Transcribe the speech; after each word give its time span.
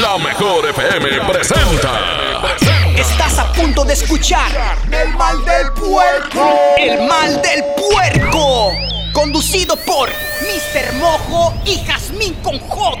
La 0.00 0.16
mejor 0.16 0.66
FM 0.70 1.20
presenta. 1.30 2.00
Estás 2.96 3.38
a 3.38 3.52
punto 3.52 3.84
de 3.84 3.92
escuchar 3.92 4.50
El 4.90 5.14
mal 5.16 5.44
del 5.44 5.70
puerco. 5.72 6.58
El 6.78 7.06
mal 7.06 7.42
del 7.42 7.62
puerco. 7.76 8.72
Conducido 9.12 9.76
por 9.76 10.08
Mr. 10.08 10.94
Mojo 10.94 11.52
y 11.66 11.76
Jazmín 11.84 12.32
con 12.42 12.58
J. 12.58 13.00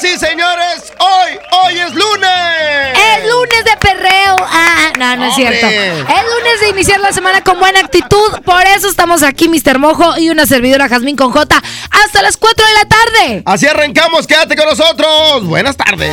Señoras 0.00 0.04
y 0.04 0.18
señores. 0.18 0.92
Hoy, 0.98 1.38
hoy 1.52 1.78
es 1.78 1.94
lunes. 1.94 2.30
Es 2.94 3.30
lunes 3.30 3.64
de 3.64 3.76
perreo. 3.78 4.36
Ah, 4.40 4.92
no, 4.98 5.16
no 5.16 5.26
es 5.26 5.34
cierto. 5.34 5.66
Es 5.66 6.06
lunes 6.06 6.60
de 6.60 6.68
iniciar 6.70 7.00
la 7.00 7.12
semana 7.12 7.42
con 7.42 7.58
buena 7.58 7.80
actitud. 7.80 8.40
Por 8.44 8.62
eso 8.66 8.88
estamos 8.88 9.22
aquí, 9.22 9.48
Mr. 9.48 9.78
Mojo 9.78 10.18
y 10.18 10.30
una 10.30 10.46
servidora 10.46 10.88
Jazmín 10.88 11.16
con 11.16 11.32
J. 11.32 11.62
Hasta 11.90 12.22
las 12.22 12.36
4 12.36 12.66
de 12.66 12.72
la 12.74 12.84
tarde. 12.88 13.42
Así 13.46 13.66
arrancamos, 13.66 14.26
quédate 14.26 14.56
con 14.56 14.66
nosotros. 14.66 15.44
Buenas 15.44 15.76
tardes. 15.76 16.12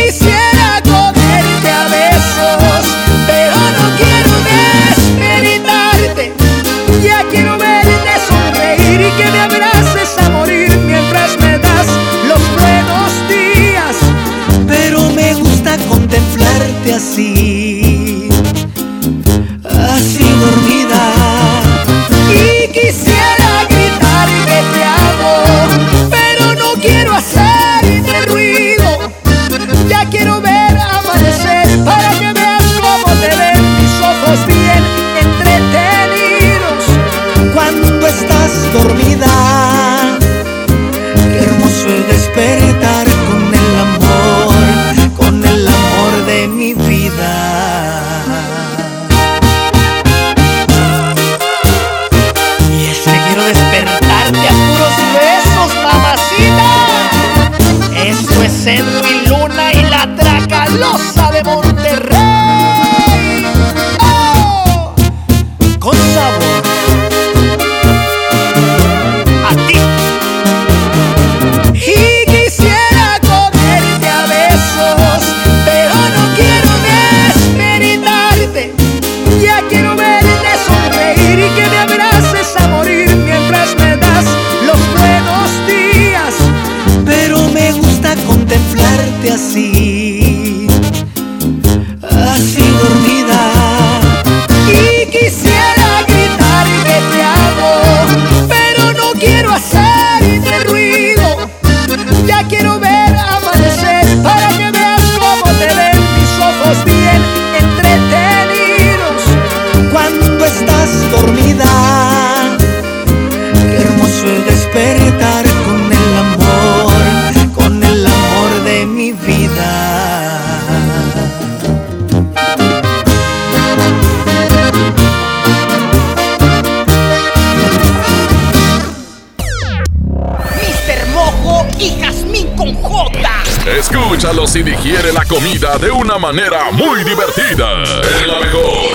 Una 136.11 136.19
manera 136.19 136.71
muy 136.71 137.05
divertida. 137.05 137.83
Es 137.83 138.27
la 138.27 138.39
mejor. 138.39 138.89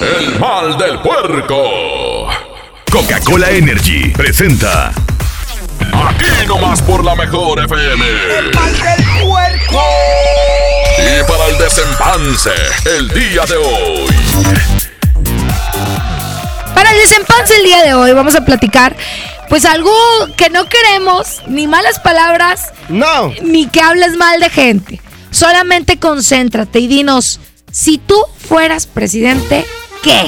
El 0.00 0.38
mal 0.38 0.78
del 0.78 0.98
puerco. 1.00 2.28
Coca-Cola 2.90 3.50
Energy 3.50 4.08
presenta 4.08 4.90
Aquí 6.08 6.46
nomás 6.46 6.80
por 6.80 7.04
la 7.04 7.14
mejor 7.14 7.62
FM. 7.62 8.04
El 8.38 8.54
mal 8.54 8.72
del 8.72 9.04
puerco. 9.20 9.82
Y 10.98 11.30
para 11.30 11.46
el 11.48 11.58
desempance, 11.58 12.50
el 12.86 13.08
día 13.10 13.44
de 13.44 13.56
hoy. 13.56 14.06
Para 16.74 16.90
el 16.92 16.96
desempance 17.00 17.54
el 17.54 17.64
día 17.64 17.82
de 17.84 17.92
hoy 17.92 18.12
vamos 18.14 18.34
a 18.34 18.46
platicar 18.46 18.96
pues 19.50 19.66
algo 19.66 19.92
que 20.38 20.48
no 20.48 20.66
queremos, 20.66 21.42
ni 21.46 21.66
malas 21.66 21.98
palabras, 21.98 22.72
No. 22.88 23.30
ni 23.42 23.66
que 23.68 23.82
hables 23.82 24.16
mal 24.16 24.40
de 24.40 24.48
gente. 24.48 24.91
Solamente 25.42 25.98
concéntrate 25.98 26.78
y 26.78 26.86
dinos, 26.86 27.40
si 27.72 27.98
tú 27.98 28.14
fueras 28.48 28.86
presidente, 28.86 29.66
¿qué? 30.00 30.22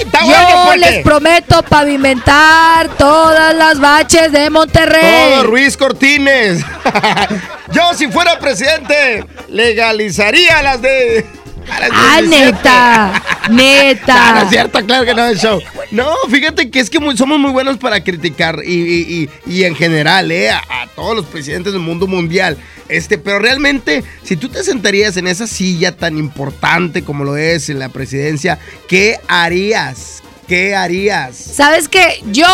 Está 0.00 0.20
Yo 0.20 0.64
bueno, 0.66 0.76
les 0.76 1.02
prometo 1.02 1.60
pavimentar 1.64 2.88
todas 2.96 3.52
las 3.56 3.80
baches 3.80 4.30
de 4.30 4.48
Monterrey. 4.48 5.32
Todo 5.32 5.42
Ruiz 5.42 5.76
Cortines. 5.76 6.64
Yo, 7.72 7.94
si 7.94 8.06
fuera 8.06 8.38
presidente, 8.38 9.24
legalizaría 9.48 10.62
las 10.62 10.80
de. 10.82 11.26
las 11.66 11.90
Ah, 11.92 12.20
17. 12.20 12.52
neta, 12.52 13.12
Ah, 13.12 13.48
no 13.48 13.54
neta. 13.56 14.42
es 14.44 14.50
cierto, 14.50 14.86
claro 14.86 15.04
que 15.04 15.14
no 15.14 15.24
es 15.26 15.42
show. 15.42 15.60
No, 15.96 16.14
fíjate 16.28 16.70
que 16.70 16.80
es 16.80 16.90
que 16.90 17.00
muy- 17.00 17.16
somos 17.16 17.38
muy 17.38 17.50
buenos 17.52 17.78
para 17.78 18.02
criticar 18.04 18.60
y, 18.64 18.72
y- 18.74 19.30
y- 19.46 19.52
y 19.52 19.64
en 19.64 19.74
general, 19.74 20.30
¿eh? 20.30 20.50
A, 20.50 20.58
a 20.82 20.86
todos 20.94 21.16
los 21.16 21.26
presidentes 21.26 21.72
del 21.72 21.82
mundo 21.82 22.06
mundial. 22.06 22.58
Este, 22.88 23.18
pero 23.18 23.38
realmente, 23.38 24.04
si 24.22 24.36
tú 24.36 24.48
te 24.48 24.62
sentarías 24.62 25.16
en 25.16 25.26
esa 25.26 25.46
silla 25.46 25.96
tan 25.96 26.18
importante 26.18 27.02
como 27.02 27.24
lo 27.24 27.36
es 27.36 27.68
en 27.70 27.78
la 27.78 27.88
presidencia, 27.88 28.58
¿qué 28.88 29.18
harías? 29.26 30.22
¿Qué 30.46 30.76
harías? 30.76 31.36
¿Sabes 31.36 31.88
qué? 31.88 32.22
Yo, 32.30 32.46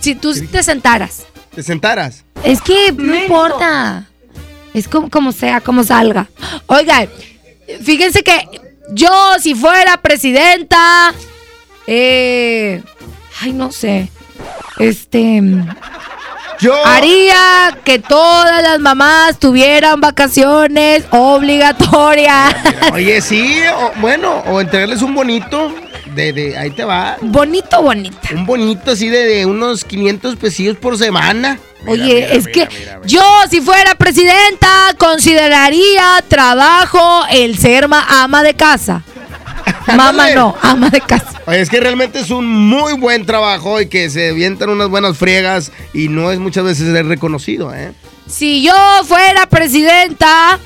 si 0.00 0.14
tú 0.14 0.32
te 0.50 0.62
sentaras, 0.62 1.24
¿Te 1.54 1.62
sentaras? 1.62 2.24
es 2.42 2.60
que 2.62 2.92
no 2.92 3.14
importa. 3.14 4.08
Es 4.74 4.88
como, 4.88 5.10
como 5.10 5.32
sea, 5.32 5.60
como 5.60 5.84
salga. 5.84 6.28
Oigan, 6.66 7.08
fíjense 7.82 8.22
que 8.22 8.38
yo, 8.92 9.10
si 9.40 9.54
fuera 9.54 10.00
presidenta, 10.00 11.12
eh, 11.92 12.82
ay, 13.42 13.52
no 13.52 13.72
sé, 13.72 14.08
este, 14.78 15.42
Yo. 16.60 16.74
haría 16.86 17.76
que 17.84 17.98
todas 17.98 18.62
las 18.62 18.78
mamás 18.78 19.38
tuvieran 19.40 20.00
vacaciones 20.00 21.02
obligatorias. 21.10 22.54
Oye, 22.92 23.20
sí, 23.20 23.56
o- 23.76 23.92
bueno, 24.00 24.42
o 24.46 24.60
entregarles 24.60 25.02
un 25.02 25.14
bonito 25.14 25.74
de, 26.14 26.32
de, 26.32 26.56
ahí 26.56 26.70
te 26.70 26.84
va, 26.84 27.16
Bonito, 27.22 27.82
bonita. 27.82 28.28
un 28.34 28.46
bonito 28.46 28.92
así 28.92 29.08
de, 29.08 29.24
de 29.26 29.46
unos 29.46 29.84
500 29.84 30.36
pesillos 30.36 30.76
por 30.76 30.96
semana. 30.96 31.58
Oye, 31.88 32.36
es 32.36 32.46
que 32.46 32.68
yo, 33.06 33.22
si 33.50 33.60
fuera 33.62 33.94
presidenta, 33.94 34.68
consideraría 34.98 36.22
trabajo 36.28 37.24
el 37.32 37.58
ser 37.58 37.88
ma- 37.88 38.06
ama 38.22 38.42
de 38.42 38.54
casa. 38.54 39.02
Mamá 39.96 40.30
no, 40.30 40.54
ama 40.62 40.90
de 40.90 41.00
casa. 41.00 41.40
Oye, 41.46 41.60
es 41.60 41.70
que 41.70 41.80
realmente 41.80 42.20
es 42.20 42.30
un 42.30 42.46
muy 42.46 42.94
buen 42.94 43.26
trabajo 43.26 43.80
y 43.80 43.86
que 43.86 44.10
se 44.10 44.30
avientan 44.30 44.70
unas 44.70 44.88
buenas 44.88 45.16
friegas 45.16 45.72
y 45.92 46.08
no 46.08 46.30
es 46.30 46.38
muchas 46.38 46.64
veces 46.64 46.88
es 46.88 47.06
reconocido, 47.06 47.74
¿eh? 47.74 47.92
Si 48.26 48.62
yo 48.62 48.74
fuera 49.04 49.46
presidenta, 49.46 50.58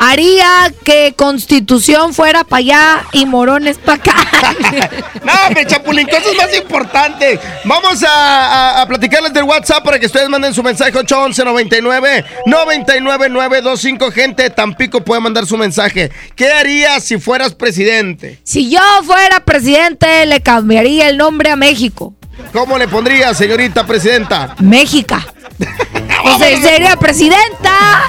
haría 0.00 0.72
que 0.84 1.12
Constitución 1.16 2.14
fuera 2.14 2.42
para 2.42 2.58
allá 2.58 3.04
y 3.12 3.26
Morones 3.26 3.78
para 3.78 3.94
acá. 4.02 4.14
No, 5.22 5.32
me 5.54 5.66
chapulín, 5.66 6.06
cosas 6.06 6.34
más 6.36 6.56
importantes. 6.56 7.38
Vamos 7.64 8.02
a, 8.02 8.08
a- 8.08 8.82
a 8.82 8.86
platicarles 8.86 9.32
del 9.34 9.44
WhatsApp 9.44 9.84
para 9.84 9.98
que 9.98 10.06
ustedes 10.06 10.28
manden 10.30 10.54
su 10.54 10.62
mensaje 10.62 10.90
811 10.96 11.44
99 11.44 12.24
99925 12.46 14.10
gente. 14.12 14.48
Tampico 14.50 15.04
puede 15.04 15.20
mandar 15.20 15.44
su 15.46 15.56
mensaje. 15.58 16.10
¿Qué 16.34 16.50
harías 16.50 17.04
si 17.04 17.18
fueras 17.18 17.54
presidente? 17.54 18.38
si 18.42 18.70
yo 18.70 18.80
fuera 19.04 19.40
presidente, 19.40 20.24
le 20.26 20.40
cambiaría 20.40 21.08
el 21.10 21.18
nombre 21.18 21.50
a 21.50 21.56
México. 21.56 22.14
¿Cómo 22.52 22.78
le 22.78 22.88
pondría, 22.88 23.32
señorita 23.34 23.86
presidenta? 23.86 24.54
Méxica. 24.60 25.26
O 26.22 26.38
sea, 26.38 26.60
sería 26.60 26.96
presidenta. 26.96 28.02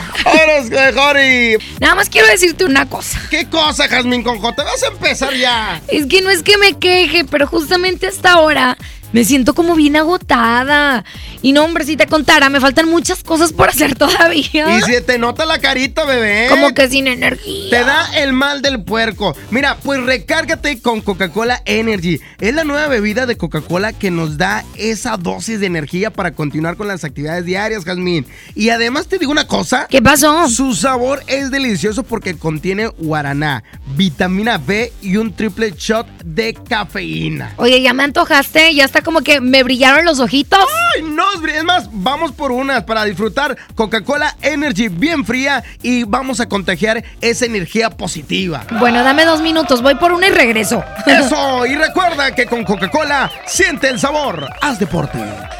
Nada 1.80 1.96
más 1.96 2.10
quiero 2.10 2.28
decirte 2.28 2.66
una 2.66 2.86
cosa. 2.86 3.20
¿Qué 3.30 3.48
cosa, 3.50 3.88
Jazmín 3.88 4.22
Conjo? 4.22 4.54
Te 4.54 4.64
vas 4.64 4.84
a 4.84 4.88
empezar 4.88 5.34
ya. 5.34 5.82
Es 5.88 6.08
que 6.08 6.22
no 6.22 6.30
es 6.30 6.44
que 6.44 6.58
me 6.58 6.78
queje, 6.78 7.24
pero 7.24 7.48
justamente 7.48 8.08
hasta 8.08 8.34
ahora 8.34 8.78
me 9.14 9.26
siento 9.26 9.54
como 9.54 9.76
bien 9.76 9.96
agotada. 9.96 11.04
Y 11.42 11.52
no, 11.54 11.64
hombre, 11.64 11.86
si 11.86 11.98
te 11.98 12.08
contara, 12.08 12.50
me 12.50 12.60
faltan 12.60 12.90
muchas 12.90 13.24
cosas 13.24 13.54
por 13.54 13.70
hacer 13.70 13.96
todavía. 13.96 14.78
Y 14.78 14.82
se 14.82 15.02
te 15.02 15.18
nota 15.18 15.46
la 15.46 15.60
carita, 15.60 16.06
bebé. 16.06 16.48
Como 16.50 16.74
que 16.74 16.90
sin 16.90 17.08
energía. 17.08 17.70
Te 17.70 17.84
da 17.84 18.18
el 18.18 18.34
mal 18.34 18.62
del 18.62 18.84
puerco. 18.84 19.36
Mira, 19.50 19.78
pues 19.84 20.04
recárgate 20.04 20.82
con 20.82 21.02
Coca-Cola 21.02 21.62
Energy. 21.66 22.20
Es 22.40 22.54
la 22.54 22.64
nueva 22.64 22.88
bebida 22.88 23.26
de 23.26 23.38
Coca-Cola 23.38 23.94
que 23.94 24.12
nos 24.12 24.38
da 24.38 24.64
esa 24.78 25.18
dosis 25.18 25.60
de 25.60 25.66
energía 25.66 26.12
para 26.12 26.32
continuar 26.32 26.78
con 26.78 26.88
las 26.88 27.04
actividades 27.04 27.46
diarias, 27.46 27.84
Jazmín. 27.84 28.26
Y 28.56 28.70
además 28.70 29.08
te 29.08 29.18
digo 29.18 29.32
una 29.32 29.48
cosa. 29.48 29.88
¿Qué 29.90 30.02
pasó? 30.02 30.50
Su 30.50 30.74
sabor 30.74 31.24
es 31.28 31.52
delicioso 31.52 32.04
porque 32.04 32.38
contiene 32.38 32.88
guaraná, 32.88 33.64
vitamina 33.96 34.58
B 34.58 34.92
y 35.02 35.18
un 35.18 35.34
triple 35.34 35.74
shot 35.78 36.08
de 36.24 36.54
cafeína. 36.54 37.54
Oye, 37.58 37.82
ya 37.82 37.94
me 37.94 38.04
antojaste, 38.04 38.74
ya 38.74 38.86
está 38.86 39.01
como 39.02 39.22
que 39.22 39.42
me 39.42 39.64
brillaron 39.64 40.06
los 40.06 40.20
ojitos. 40.20 40.60
Ay, 40.96 41.04
no, 41.04 41.24
es 41.34 41.64
más, 41.64 41.90
vamos 41.92 42.32
por 42.32 42.52
unas 42.52 42.84
para 42.84 43.04
disfrutar 43.06 43.58
Coca-Cola 43.76 44.36
Energy 44.42 44.88
bien 44.88 45.26
fría 45.26 45.64
y 45.82 46.04
vamos 46.04 46.40
a 46.40 46.48
contagiar 46.48 47.04
esa 47.22 47.46
energía 47.46 47.90
positiva. 47.90 48.64
Bueno, 48.80 49.04
dame 49.04 49.26
dos 49.26 49.42
minutos, 49.42 49.82
voy 49.82 49.96
por 49.96 50.12
una 50.12 50.28
y 50.28 50.32
regreso. 50.32 50.84
Eso, 51.06 51.66
y 51.66 51.76
recuerda 51.76 52.34
que 52.34 52.46
con 52.46 52.64
Coca-Cola 52.64 53.32
siente 53.46 53.90
el 53.90 54.00
sabor. 54.00 54.48
Haz 54.62 54.80
deporte. 54.80 55.20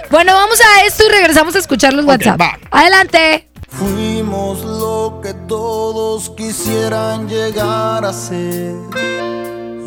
Bueno, 0.10 0.34
vamos 0.34 0.60
a 0.60 0.86
esto 0.86 1.04
y 1.08 1.12
regresamos 1.12 1.56
a 1.56 1.60
escuchar 1.60 1.94
los 1.94 2.06
WhatsApp. 2.06 2.40
va. 2.40 2.60
Adelante. 2.72 3.48
Fuimos 3.70 4.64
lo 4.64 5.22
que 5.24 5.34
todos 5.48 6.32
quisieran 6.32 7.30
llegar 7.30 8.04
a 8.04 8.12
ser. 8.12 8.76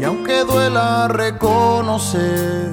Y 0.00 0.05
aunque 0.05 0.41
duela 0.45 1.09
reconocer, 1.09 2.73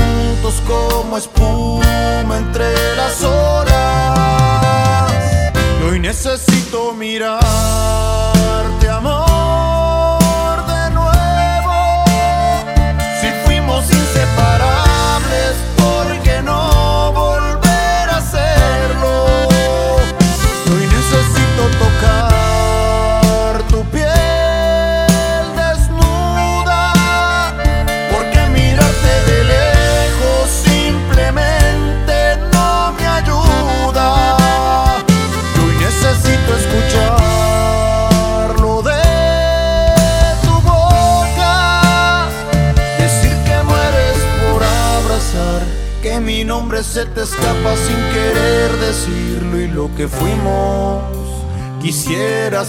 como 0.65 1.17
espuma 1.17 2.37
entre 2.37 2.95
las 2.95 3.23
horas. 3.23 4.19
Y 5.79 5.83
hoy 5.83 5.99
necesito 5.99 6.93
mirarte, 6.93 7.39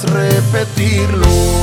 repetirlo. 0.05 1.62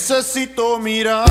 Necesito 0.00 0.78
mirarte, 0.78 1.30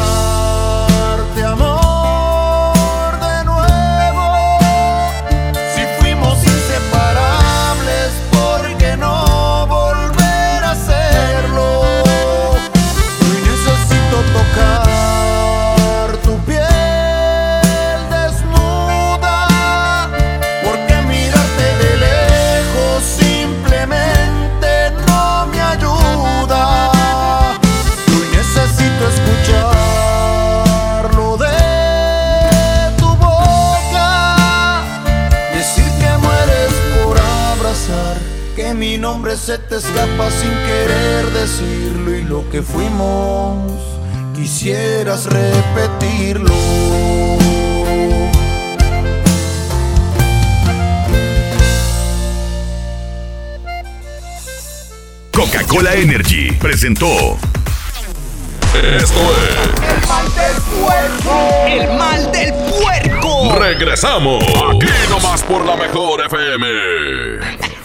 se 39.49 39.57
te 39.57 39.77
escapa 39.77 40.29
sin 40.29 40.51
querer 40.51 41.25
decirlo 41.31 42.15
y 42.15 42.21
lo 42.21 42.47
que 42.51 42.61
fuimos 42.61 43.81
quisieras 44.35 45.25
repetirlo. 45.25 46.53
Coca-Cola 55.33 55.95
Energy 55.95 56.51
presentó 56.51 57.39
Esto 58.75 59.19
es. 59.33 59.57
El 59.81 60.07
mal 60.07 60.27
del 60.35 60.61
puerco. 60.77 61.65
El 61.65 61.97
mal 61.97 62.31
del 62.31 62.53
puerco. 62.53 63.55
Regresamos. 63.57 64.43
Aquí 64.43 65.09
nomás 65.09 65.41
por 65.41 65.65
la 65.65 65.75
mejor 65.75 66.23
FM. 66.27 67.78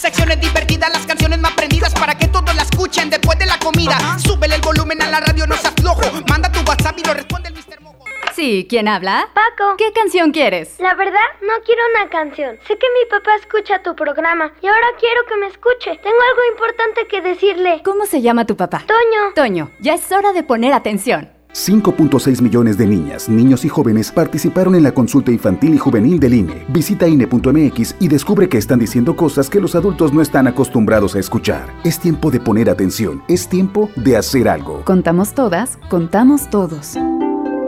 Secciones 0.00 0.40
divertidas, 0.40 0.90
las 0.90 1.04
canciones 1.04 1.38
más 1.40 1.52
prendidas 1.52 1.92
para 1.92 2.14
que 2.14 2.26
todos 2.26 2.54
la 2.56 2.62
escuchen 2.62 3.10
después 3.10 3.38
de 3.38 3.44
la 3.44 3.58
comida. 3.58 3.98
Súbele 4.18 4.54
el 4.54 4.62
volumen 4.62 5.02
a 5.02 5.10
la 5.10 5.20
radio, 5.20 5.46
no 5.46 5.54
seas 5.56 5.74
flojo. 5.78 6.00
Manda 6.26 6.50
tu 6.50 6.60
WhatsApp 6.60 6.98
y 6.98 7.04
lo 7.04 7.12
responde 7.12 7.50
el 7.50 7.54
Mr. 7.54 7.82
Mojo. 7.82 8.06
Sí, 8.34 8.66
¿quién 8.66 8.88
habla? 8.88 9.28
Paco. 9.34 9.76
¿Qué 9.76 9.92
canción 9.92 10.32
quieres? 10.32 10.76
La 10.78 10.94
verdad, 10.94 11.20
no 11.42 11.52
quiero 11.66 11.82
una 11.94 12.08
canción. 12.08 12.56
Sé 12.66 12.78
que 12.78 12.86
mi 12.98 13.10
papá 13.10 13.36
escucha 13.40 13.82
tu 13.82 13.94
programa 13.94 14.54
y 14.62 14.68
ahora 14.68 14.86
quiero 14.98 15.20
que 15.28 15.36
me 15.36 15.48
escuche. 15.48 16.00
Tengo 16.02 16.16
algo 16.30 16.40
importante 16.50 17.06
que 17.06 17.20
decirle. 17.20 17.82
¿Cómo 17.84 18.06
se 18.06 18.22
llama 18.22 18.46
tu 18.46 18.56
papá? 18.56 18.82
Toño. 18.86 19.34
Toño, 19.34 19.70
ya 19.80 19.92
es 19.92 20.10
hora 20.10 20.32
de 20.32 20.42
poner 20.42 20.72
atención. 20.72 21.30
5.6 21.52 22.42
millones 22.42 22.76
de 22.78 22.86
niñas, 22.86 23.28
niños 23.28 23.64
y 23.64 23.68
jóvenes 23.68 24.10
participaron 24.12 24.74
en 24.74 24.82
la 24.82 24.92
consulta 24.92 25.30
infantil 25.30 25.74
y 25.74 25.78
juvenil 25.78 26.20
del 26.20 26.34
INE. 26.34 26.64
Visita 26.68 27.08
INE.mx 27.08 27.96
y 28.00 28.08
descubre 28.08 28.48
que 28.48 28.58
están 28.58 28.78
diciendo 28.78 29.16
cosas 29.16 29.48
que 29.48 29.60
los 29.60 29.74
adultos 29.74 30.12
no 30.12 30.22
están 30.22 30.46
acostumbrados 30.46 31.14
a 31.14 31.20
escuchar. 31.20 31.72
Es 31.84 31.98
tiempo 31.98 32.30
de 32.30 32.40
poner 32.40 32.70
atención, 32.70 33.22
es 33.28 33.48
tiempo 33.48 33.90
de 33.96 34.16
hacer 34.16 34.48
algo. 34.48 34.82
Contamos 34.84 35.34
todas, 35.34 35.78
contamos 35.88 36.50
todos. 36.50 36.96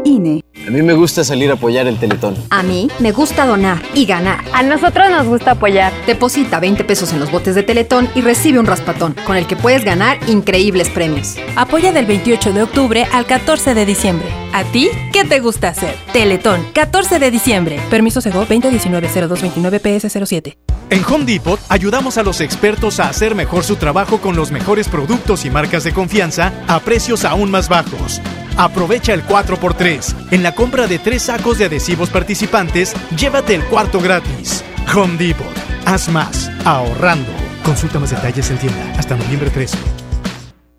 INE. 0.05 0.45
A 0.67 0.71
mí 0.71 0.83
me 0.83 0.93
gusta 0.93 1.25
salir 1.25 1.51
a 1.51 1.55
apoyar 1.55 1.87
el 1.87 1.99
Teletón. 1.99 2.37
A 2.51 2.63
mí 2.63 2.89
me 3.01 3.13
gusta 3.13 3.47
donar 3.47 3.83
y 3.95 4.05
ganar. 4.07 4.45
A 4.53 4.63
nosotros 4.63 5.11
nos 5.11 5.27
gusta 5.27 5.53
apoyar. 5.53 5.93
Deposita 6.07 6.61
20 6.61 6.85
pesos 6.85 7.13
en 7.13 7.21
los 7.21 7.33
botes 7.33 7.55
de 7.55 7.63
Teletón 7.63 8.09
y 8.15 8.21
recibe 8.21 8.59
un 8.59 8.67
raspatón, 8.67 9.15
con 9.27 9.37
el 9.37 9.47
que 9.47 9.57
puedes 9.57 9.85
ganar 9.85 10.19
increíbles 10.29 10.89
premios. 10.89 11.37
Apoya 11.57 11.93
del 11.93 12.07
28 12.07 12.53
de 12.53 12.63
octubre 12.63 13.07
al 13.13 13.27
14 13.27 13.75
de 13.75 13.87
diciembre. 13.87 14.29
¿A 14.53 14.65
ti 14.65 14.89
qué 15.13 15.25
te 15.25 15.41
gusta 15.41 15.69
hacer? 15.69 15.95
Teletón, 16.13 16.65
14 16.75 17.19
de 17.19 17.31
diciembre. 17.31 17.81
Permiso 17.91 18.21
Sego 18.21 18.47
2019-0229-PS07. 18.47 20.57
En 20.91 21.03
Home 21.05 21.25
Depot 21.25 21.59
ayudamos 21.71 22.19
a 22.19 22.23
los 22.23 22.43
expertos 22.43 23.01
a 23.01 23.09
hacer 23.09 23.35
mejor 23.35 23.65
su 23.65 23.77
trabajo 23.77 24.21
con 24.21 24.37
los 24.37 24.51
mejores 24.51 24.89
productos 24.89 25.47
y 25.47 25.51
marcas 25.51 25.85
de 25.85 25.93
confianza 25.93 26.53
a 26.69 26.81
precios 26.81 27.25
aún 27.25 27.51
más 27.51 27.69
bajos. 27.69 28.21
Aprovecha 28.57 29.15
el 29.15 29.25
4x3. 29.27 30.29
En 30.33 30.43
la 30.43 30.55
compra 30.55 30.87
de 30.87 30.99
tres 30.99 31.23
sacos 31.23 31.59
de 31.59 31.67
adhesivos 31.67 32.11
participantes, 32.11 32.95
llévate 33.17 33.55
el 33.55 33.65
cuarto 33.65 34.01
gratis. 34.01 34.65
Home 34.95 35.17
Depot. 35.17 35.47
Haz 35.87 36.09
más, 36.09 36.51
ahorrando. 36.65 37.31
Consulta 37.65 37.99
más 37.99 38.11
detalles 38.11 38.51
en 38.51 38.59
tienda 38.59 38.93
hasta 38.99 39.17
noviembre 39.17 39.51
13. 39.51 40.02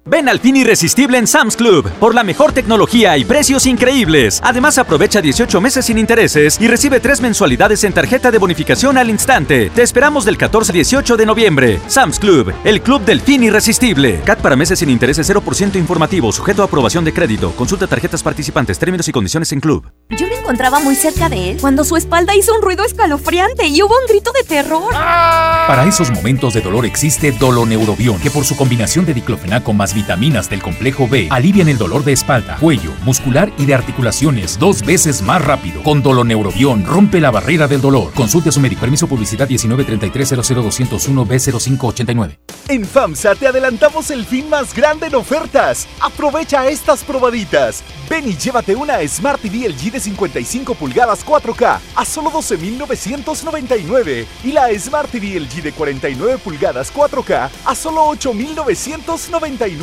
Ven 0.06 0.28
al 0.28 0.42
fin 0.42 0.58
irresistible 0.58 1.18
en 1.18 1.28
Sam's 1.28 1.56
Club 1.56 1.90
por 1.92 2.14
la 2.14 2.26
mejor 2.26 2.52
tecnología 2.52 3.18
y 3.18 3.24
precios 3.24 3.66
increíbles. 3.66 4.42
Además, 4.44 4.78
aprovecha 4.78 5.22
18 5.22 5.62
meses 5.62 5.86
sin 5.86 5.98
intereses 5.98 6.60
y 6.60 6.68
recibe 6.68 7.00
tres 7.00 7.22
mensualidades 7.22 7.86
en 7.86 7.94
tarjeta 7.94 8.30
de 8.30 8.38
bonificación 8.38 8.98
al 8.98 9.10
instante. 9.10 9.70
Te 9.70 9.82
esperamos 9.82 10.26
del 10.26 10.38
14 10.38 10.74
al 10.74 10.74
18 10.74 11.16
de 11.16 11.26
noviembre. 11.26 11.80
Sam's 11.88 12.20
Club, 12.20 12.54
el 12.66 12.82
club 12.82 13.06
del 13.06 13.22
fin 13.22 13.44
irresistible. 13.44 14.20
CAT 14.26 14.42
para 14.42 14.58
meses 14.58 14.80
sin 14.80 14.90
intereses 14.90 15.30
0% 15.30 15.78
informativo, 15.78 16.34
sujeto 16.34 16.64
a 16.64 16.66
aprobación 16.66 17.06
de 17.06 17.14
crédito. 17.14 17.54
Consulta 17.56 17.88
tarjetas 17.88 18.22
participantes, 18.22 18.78
términos 18.78 19.08
y 19.08 19.14
condiciones 19.14 19.54
en 19.54 19.62
club. 19.62 19.90
Yo 20.10 20.28
lo 20.28 20.36
encontraba 20.36 20.82
muy 20.82 20.96
cerca 20.96 21.30
de 21.30 21.52
él 21.52 21.58
cuando 21.62 21.86
su 21.86 21.96
espalda 21.96 22.36
hizo 22.36 22.54
un 22.54 22.62
ruido 22.62 22.84
escalofriante 22.84 23.68
y 23.68 23.82
hubo 23.82 23.96
un 23.98 24.08
grito 24.10 24.34
de 24.34 24.44
terror. 24.44 24.92
Para 24.92 25.86
esos 25.88 26.12
momentos 26.12 26.54
de 26.56 26.60
dolor 26.60 26.86
existe 26.86 27.32
Doloneurobion, 27.32 28.20
que 28.20 28.30
por 28.30 28.44
su 28.44 28.58
combinación 28.58 29.06
de 29.06 29.14
diclofenaco 29.14 29.72
más 29.72 29.93
vitaminas 29.94 30.50
del 30.50 30.62
complejo 30.62 31.08
B 31.08 31.28
alivian 31.30 31.70
el 31.70 31.78
dolor 31.78 32.04
de 32.04 32.12
espalda, 32.14 32.58
cuello, 32.60 32.92
muscular 33.04 33.54
y 33.58 33.66
de 33.66 33.74
articulaciones 33.74 34.60
dos 34.60 34.84
veces 34.84 35.22
más 35.22 35.42
rápido. 35.44 35.82
Con 35.84 36.02
Doloneurobion 36.02 36.86
rompe 36.86 37.22
la 37.22 37.32
barrera 37.32 37.68
del 37.68 37.82
dolor. 37.82 38.14
Consulte 38.14 38.50
a 38.50 38.52
su 38.52 38.60
médico. 38.60 38.82
Permiso 38.82 39.08
publicidad 39.08 39.48
1933-00201-B0589. 39.50 42.38
En 42.70 42.86
FAMSA 42.86 43.36
te 43.36 43.48
adelantamos 43.48 44.10
el 44.10 44.26
fin 44.26 44.50
más 44.50 44.74
grande 44.74 45.08
en 45.08 45.16
ofertas. 45.16 45.86
Aprovecha 46.02 46.66
estas 46.68 47.04
probaditas. 47.04 47.84
Ven 48.10 48.28
y 48.28 48.36
llévate 48.36 48.76
una 48.76 49.06
Smart 49.08 49.42
TV 49.42 49.70
LG 49.70 49.92
de 49.92 50.00
55 50.00 50.74
pulgadas 50.76 51.26
4K 51.26 51.80
a 51.96 52.06
solo 52.06 52.32
12.999 52.32 54.26
y 54.44 54.52
la 54.52 54.68
Smart 54.80 55.10
TV 55.10 55.40
LG 55.40 55.62
de 55.62 55.72
49 55.72 56.38
pulgadas 56.38 56.94
4K 56.94 57.50
a 57.66 57.76
solo 57.76 58.06
8.999. 58.14 59.83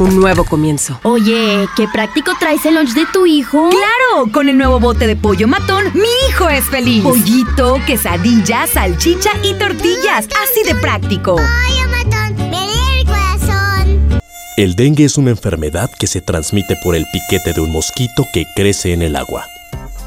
un 0.00 0.16
nuevo 0.20 0.44
comienzo. 0.44 0.98
Oye, 1.02 1.68
qué 1.76 1.86
práctico 1.92 2.32
traes 2.38 2.64
el 2.66 2.74
lunch 2.74 2.94
de 2.94 3.06
tu 3.12 3.26
hijo. 3.26 3.70
¡Claro! 3.70 4.30
Con 4.32 4.48
el 4.48 4.56
nuevo 4.56 4.80
bote 4.80 5.06
de 5.06 5.16
pollo 5.16 5.46
matón, 5.46 5.84
mi 5.94 6.08
hijo 6.28 6.48
es 6.48 6.64
feliz. 6.64 7.02
Pollito, 7.02 7.80
quesadilla, 7.86 8.66
salchicha 8.66 9.30
y 9.42 9.54
tortillas. 9.54 10.28
Así 10.42 10.62
de 10.66 10.74
práctico. 10.74 11.36
Pollo 11.36 11.88
matón, 11.90 12.50
me 12.50 12.98
el 12.98 13.06
corazón. 13.06 14.20
El 14.56 14.74
dengue 14.74 15.04
es 15.04 15.16
una 15.18 15.30
enfermedad 15.30 15.90
que 15.98 16.06
se 16.06 16.20
transmite 16.20 16.76
por 16.82 16.94
el 16.94 17.06
piquete 17.12 17.52
de 17.52 17.60
un 17.60 17.72
mosquito 17.72 18.26
que 18.32 18.46
crece 18.54 18.92
en 18.92 19.02
el 19.02 19.16
agua. 19.16 19.46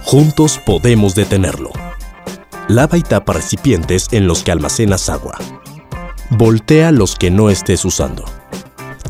Juntos 0.04 0.60
podemos 0.66 1.16
detenerlo. 1.16 1.72
Lava 2.68 2.98
y 2.98 3.02
tapa 3.02 3.34
recipientes 3.34 4.08
en 4.12 4.28
los 4.28 4.44
que 4.44 4.52
almacenas 4.52 5.10
agua. 5.10 5.38
Voltea 6.30 6.92
los 6.92 7.16
que 7.16 7.32
no 7.32 7.50
estés 7.50 7.86
usando. 7.86 8.26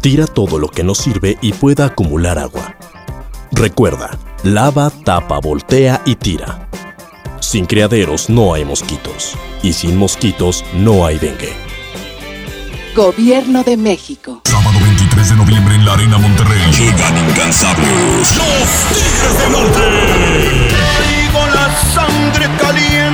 Tira 0.02 0.28
todo 0.28 0.60
lo 0.60 0.68
que 0.68 0.84
no 0.84 0.94
sirve 0.94 1.38
y 1.42 1.54
pueda 1.54 1.86
acumular 1.86 2.38
agua. 2.38 2.76
Recuerda, 3.52 4.12
lava, 4.44 4.92
tapa, 5.04 5.40
voltea 5.40 6.02
y 6.06 6.16
tira. 6.16 6.70
Sin 7.40 7.66
criaderos 7.66 8.30
no 8.30 8.54
hay 8.54 8.64
mosquitos. 8.64 9.36
Y 9.64 9.74
sin 9.74 9.98
mosquitos 9.98 10.64
no 10.74 11.06
hay 11.06 11.18
dengue. 11.18 11.52
Gobierno 12.96 13.64
de 13.64 13.78
México. 13.78 14.42
Sábado 14.46 14.80
23 14.82 15.30
de 15.30 15.36
noviembre 15.36 15.76
en 15.76 15.86
la 15.86 15.94
Arena 15.94 16.18
Monterrey. 16.18 16.60
Llegan 16.72 17.30
incansables. 17.30 18.38
Los 18.38 18.70
Tigres 18.90 19.40
del 19.40 19.52
Norte. 19.52 19.80
Traigo 20.70 21.48
la 21.54 21.76
sangre 21.94 22.48
caliente. 22.60 23.07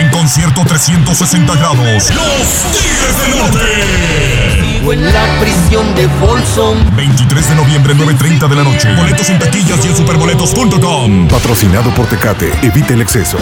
En 0.00 0.08
concierto 0.08 0.64
360 0.64 1.56
grados. 1.56 1.78
Los 1.78 2.48
Tigres 2.72 3.20
del 3.20 3.38
Norte. 3.38 4.62
Vivo 4.62 4.94
en 4.94 5.12
la 5.12 5.38
prisión 5.38 5.94
de 5.94 6.08
Folsom. 6.08 6.96
23 6.96 7.48
de 7.50 7.54
noviembre, 7.54 7.94
9.30 7.94 8.48
de 8.48 8.56
la 8.56 8.64
noche. 8.64 8.94
Boletos 8.94 9.28
en 9.28 9.38
taquillas 9.38 9.84
y 9.84 9.88
en 9.88 9.96
superboletos.com. 9.96 11.28
Patrocinado 11.28 11.94
por 11.94 12.06
Tecate. 12.06 12.50
Evita 12.62 12.94
el 12.94 13.02
exceso. 13.02 13.36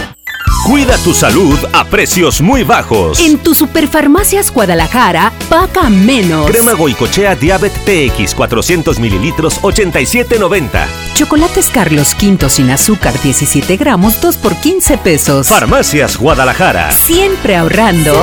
Cuida 0.65 0.97
tu 0.99 1.15
salud 1.15 1.59
a 1.73 1.85
precios 1.85 2.41
muy 2.41 2.63
bajos. 2.63 3.21
En 3.21 3.39
tu 3.39 3.55
Superfarmacias 3.55 4.51
Guadalajara, 4.53 5.33
paga 5.49 5.89
menos. 5.89 6.51
Crema 6.51 6.73
Goicochea 6.73 7.35
Diabet 7.35 7.73
TX 7.85 8.35
400 8.35 8.99
mililitros 8.99 9.61
87.90. 9.63 10.87
Chocolates 11.15 11.69
Carlos 11.71 12.15
V 12.21 12.49
sin 12.51 12.71
azúcar 12.71 13.19
17 13.21 13.77
gramos 13.77 14.21
2 14.21 14.37
por 14.37 14.55
15 14.57 14.99
pesos. 14.99 15.49
Farmacias 15.49 16.17
Guadalajara. 16.19 16.93
Siempre 16.93 17.57
ahorrando. 17.57 18.23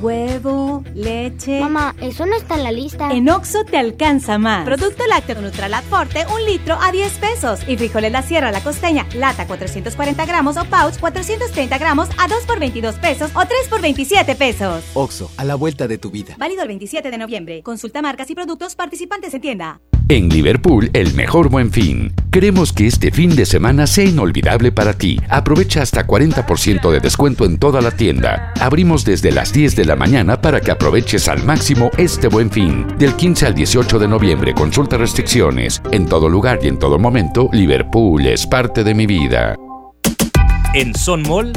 Huevo, 0.00 0.84
leche. 0.94 1.60
Mamá, 1.60 1.94
eso 2.00 2.24
no 2.26 2.36
está 2.36 2.54
en 2.54 2.64
la 2.64 2.72
lista. 2.72 3.10
En 3.10 3.28
Oxo 3.28 3.64
te 3.64 3.76
alcanza 3.76 4.38
más. 4.38 4.64
Producto 4.64 5.06
lácteo 5.06 5.40
Nutralat 5.40 5.84
Forte, 5.84 6.24
un 6.32 6.44
litro 6.44 6.78
a 6.80 6.92
10 6.92 7.12
pesos. 7.18 7.60
Y 7.66 7.76
frijoles 7.76 8.12
La 8.12 8.22
Sierra 8.22 8.52
La 8.52 8.62
Costeña, 8.62 9.06
lata 9.14 9.46
440 9.46 10.26
gramos 10.26 10.56
o 10.56 10.64
pouch 10.64 10.98
430 10.98 11.78
gramos 11.78 12.08
a 12.18 12.28
2 12.28 12.44
por 12.44 12.58
22 12.58 12.96
pesos 12.96 13.30
o 13.34 13.40
3 13.40 13.68
por 13.68 13.80
27 13.80 14.34
pesos. 14.36 14.84
Oxo, 14.94 15.30
a 15.36 15.44
la 15.44 15.56
vuelta 15.56 15.88
de 15.88 15.98
tu 15.98 16.10
vida. 16.10 16.34
Válido 16.38 16.62
el 16.62 16.68
27 16.68 17.10
de 17.10 17.18
noviembre. 17.18 17.62
Consulta 17.62 18.02
marcas 18.02 18.30
y 18.30 18.34
productos 18.34 18.74
participantes 18.74 19.34
en 19.34 19.40
tienda. 19.40 19.80
En 20.10 20.30
Liverpool, 20.30 20.88
el 20.94 21.12
mejor 21.12 21.50
buen 21.50 21.70
fin. 21.70 22.14
Queremos 22.30 22.72
que 22.72 22.86
este 22.86 23.10
fin 23.10 23.36
de 23.36 23.44
semana 23.44 23.86
sea 23.86 24.06
inolvidable 24.06 24.72
para 24.72 24.94
ti. 24.94 25.20
Aprovecha 25.28 25.82
hasta 25.82 26.06
40% 26.06 26.90
de 26.90 27.00
descuento 27.00 27.44
en 27.44 27.58
toda 27.58 27.82
la 27.82 27.90
tienda. 27.90 28.54
Abrimos 28.58 29.04
desde 29.04 29.30
las 29.30 29.52
10 29.52 29.76
de 29.76 29.84
la 29.84 29.96
mañana 29.96 30.40
para 30.40 30.62
que 30.62 30.70
aproveches 30.70 31.28
al 31.28 31.44
máximo 31.44 31.90
este 31.98 32.28
buen 32.28 32.50
fin. 32.50 32.86
Del 32.98 33.16
15 33.16 33.48
al 33.48 33.54
18 33.54 33.98
de 33.98 34.08
noviembre, 34.08 34.54
consulta 34.54 34.96
restricciones. 34.96 35.82
En 35.92 36.06
todo 36.06 36.30
lugar 36.30 36.60
y 36.62 36.68
en 36.68 36.78
todo 36.78 36.98
momento, 36.98 37.50
Liverpool 37.52 38.24
es 38.26 38.46
parte 38.46 38.84
de 38.84 38.94
mi 38.94 39.04
vida. 39.04 39.56
En 40.72 40.94
Son 40.94 41.22
Mall 41.22 41.52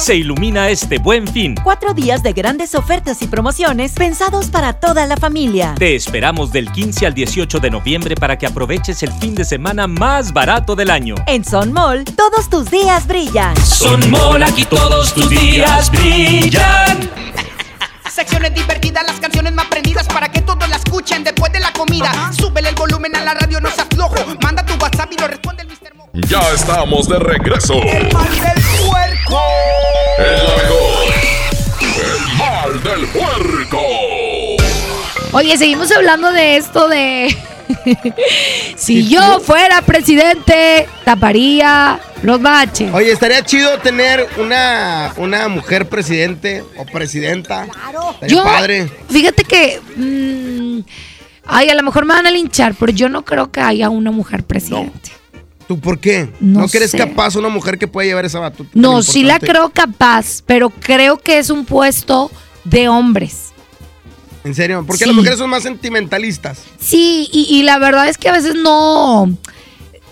se 0.00 0.16
ilumina 0.16 0.70
este 0.70 0.98
buen 0.98 1.28
fin. 1.28 1.54
Cuatro 1.62 1.92
días 1.92 2.22
de 2.22 2.32
grandes 2.32 2.74
ofertas 2.74 3.20
y 3.20 3.26
promociones 3.26 3.92
pensados 3.92 4.48
para 4.48 4.72
toda 4.72 5.06
la 5.06 5.16
familia. 5.18 5.74
Te 5.78 5.94
esperamos 5.94 6.52
del 6.52 6.72
15 6.72 7.06
al 7.06 7.12
18 7.12 7.60
de 7.60 7.70
noviembre 7.70 8.14
para 8.14 8.38
que 8.38 8.46
aproveches 8.46 9.02
el 9.02 9.12
fin 9.12 9.34
de 9.34 9.44
semana 9.44 9.86
más 9.86 10.32
barato 10.32 10.74
del 10.74 10.90
año. 10.90 11.16
En 11.26 11.44
Son 11.44 11.72
Mall, 11.72 12.04
todos 12.04 12.48
tus 12.48 12.70
días 12.70 13.06
brillan. 13.06 13.54
Son 13.58 14.10
Mall, 14.10 14.42
aquí 14.42 14.64
todos 14.64 15.12
tus 15.12 15.28
días 15.28 15.90
brillan. 15.90 17.10
Secciones 18.10 18.54
divertidas, 18.54 19.04
las 19.06 19.20
canciones 19.20 19.52
más 19.52 19.66
prendidas 19.66 20.06
para 20.08 20.30
que 20.32 20.40
todos 20.40 20.66
la 20.68 20.76
escuchen 20.76 21.24
después 21.24 21.52
de 21.52 21.60
la 21.60 21.72
comida. 21.74 22.32
Súbele 22.32 22.70
el 22.70 22.74
volumen 22.74 23.14
a 23.16 23.22
la 23.22 23.34
radio, 23.34 23.60
no 23.60 23.70
se 23.70 23.82
aflojo. 23.82 24.16
Manda 24.42 24.64
tu 24.64 24.74
WhatsApp 24.82 25.12
y 25.12 25.20
lo 25.20 25.28
responde 25.28 25.62
el 25.62 25.68
Mr. 25.68 25.94
Ya 26.28 26.40
estamos 26.54 27.08
de 27.08 27.18
regreso. 27.18 27.74
El 27.74 28.12
mal 28.12 28.28
del 28.30 28.62
puerco. 28.86 29.40
El 30.18 30.34
la 30.44 30.56
mejor. 30.62 31.14
El 31.96 32.36
mal 32.38 32.82
del 32.82 33.06
puerco. 33.08 33.80
Oye, 35.32 35.56
seguimos 35.56 35.90
hablando 35.92 36.32
de 36.32 36.56
esto 36.56 36.88
de. 36.88 37.36
si 38.76 39.08
yo 39.08 39.40
fuera 39.40 39.82
presidente, 39.82 40.88
taparía 41.04 42.00
los 42.22 42.42
baches. 42.42 42.92
Oye, 42.92 43.12
estaría 43.12 43.44
chido 43.44 43.78
tener 43.78 44.26
una, 44.38 45.12
una 45.16 45.48
mujer 45.48 45.88
presidente 45.88 46.64
o 46.76 46.84
presidenta. 46.86 47.66
Claro. 47.66 48.16
Yo, 48.26 48.42
padre. 48.42 48.90
fíjate 49.08 49.44
que. 49.44 49.80
mm, 49.96 50.80
ay, 51.46 51.68
a 51.68 51.74
lo 51.74 51.82
mejor 51.82 52.04
me 52.04 52.14
van 52.14 52.26
a 52.26 52.30
linchar, 52.30 52.74
pero 52.78 52.92
yo 52.92 53.08
no 53.08 53.24
creo 53.24 53.50
que 53.50 53.60
haya 53.60 53.88
una 53.88 54.10
mujer 54.10 54.42
presidente. 54.42 55.19
¿Tú 55.70 55.78
por 55.78 56.00
qué? 56.00 56.28
No 56.40 56.62
¿No, 56.62 56.68
crees 56.68 56.90
sé. 56.90 56.98
capaz 56.98 57.36
una 57.36 57.48
mujer 57.48 57.78
que 57.78 57.86
puede 57.86 58.08
llevar 58.08 58.24
esa 58.24 58.40
batuta? 58.40 58.70
No, 58.74 59.02
sí 59.02 59.22
la 59.22 59.38
creo 59.38 59.70
capaz, 59.70 60.42
pero 60.44 60.68
creo 60.68 61.16
que 61.18 61.38
es 61.38 61.48
un 61.48 61.64
puesto 61.64 62.28
de 62.64 62.88
hombres. 62.88 63.52
En 64.42 64.52
serio, 64.52 64.82
porque 64.84 65.04
Sí. 65.04 65.06
las 65.06 65.14
mujeres 65.14 65.38
son 65.38 65.48
más 65.48 65.62
sentimentalistas. 65.62 66.64
Sí, 66.80 67.28
y, 67.32 67.42
y 67.48 67.62
la 67.62 67.78
verdad 67.78 68.08
es 68.08 68.18
que 68.18 68.28
a 68.28 68.32
veces 68.32 68.56
no. 68.56 69.26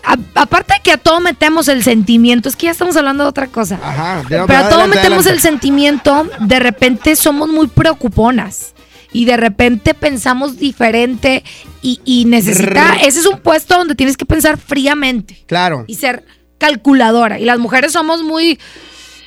a- 0.05 0.17
aparte 0.37 0.75
de 0.75 0.81
que 0.85 0.93
a 0.93 0.97
todo 0.97 1.19
metemos 1.19 1.67
el 1.67 1.83
sentimiento, 1.83 2.49
es 2.49 2.55
que 2.55 2.67
ya 2.67 2.71
estamos 2.71 2.97
hablando 2.97 3.25
de 3.25 3.31
otra 3.31 3.49
cosa. 3.49 3.81
Ajá, 3.83 4.23
Pero 4.29 4.45
a 4.49 4.69
todo 4.69 4.87
metemos 4.87 5.27
el 5.27 5.41
sentimiento, 5.41 6.25
de 6.39 6.61
repente 6.61 7.17
somos 7.17 7.49
muy 7.49 7.67
preocuponas. 7.67 8.75
Y 9.13 9.25
de 9.25 9.37
repente 9.37 9.95
pensamos 9.95 10.59
diferente 10.59 11.43
y, 11.83 12.01
y 12.05 12.25
necesita. 12.27 12.97
Ese 13.03 13.21
es 13.21 13.27
un 13.27 13.39
puesto 13.41 13.77
donde 13.77 13.95
tienes 13.95 14.17
que 14.17 14.27
pensar 14.27 14.59
fríamente 14.59 15.43
Claro. 15.47 15.85
y 15.87 15.95
ser 15.95 16.25
calculadora. 16.59 17.39
Y 17.39 17.45
las 17.45 17.59
mujeres 17.59 17.93
somos 17.93 18.23
muy. 18.23 18.59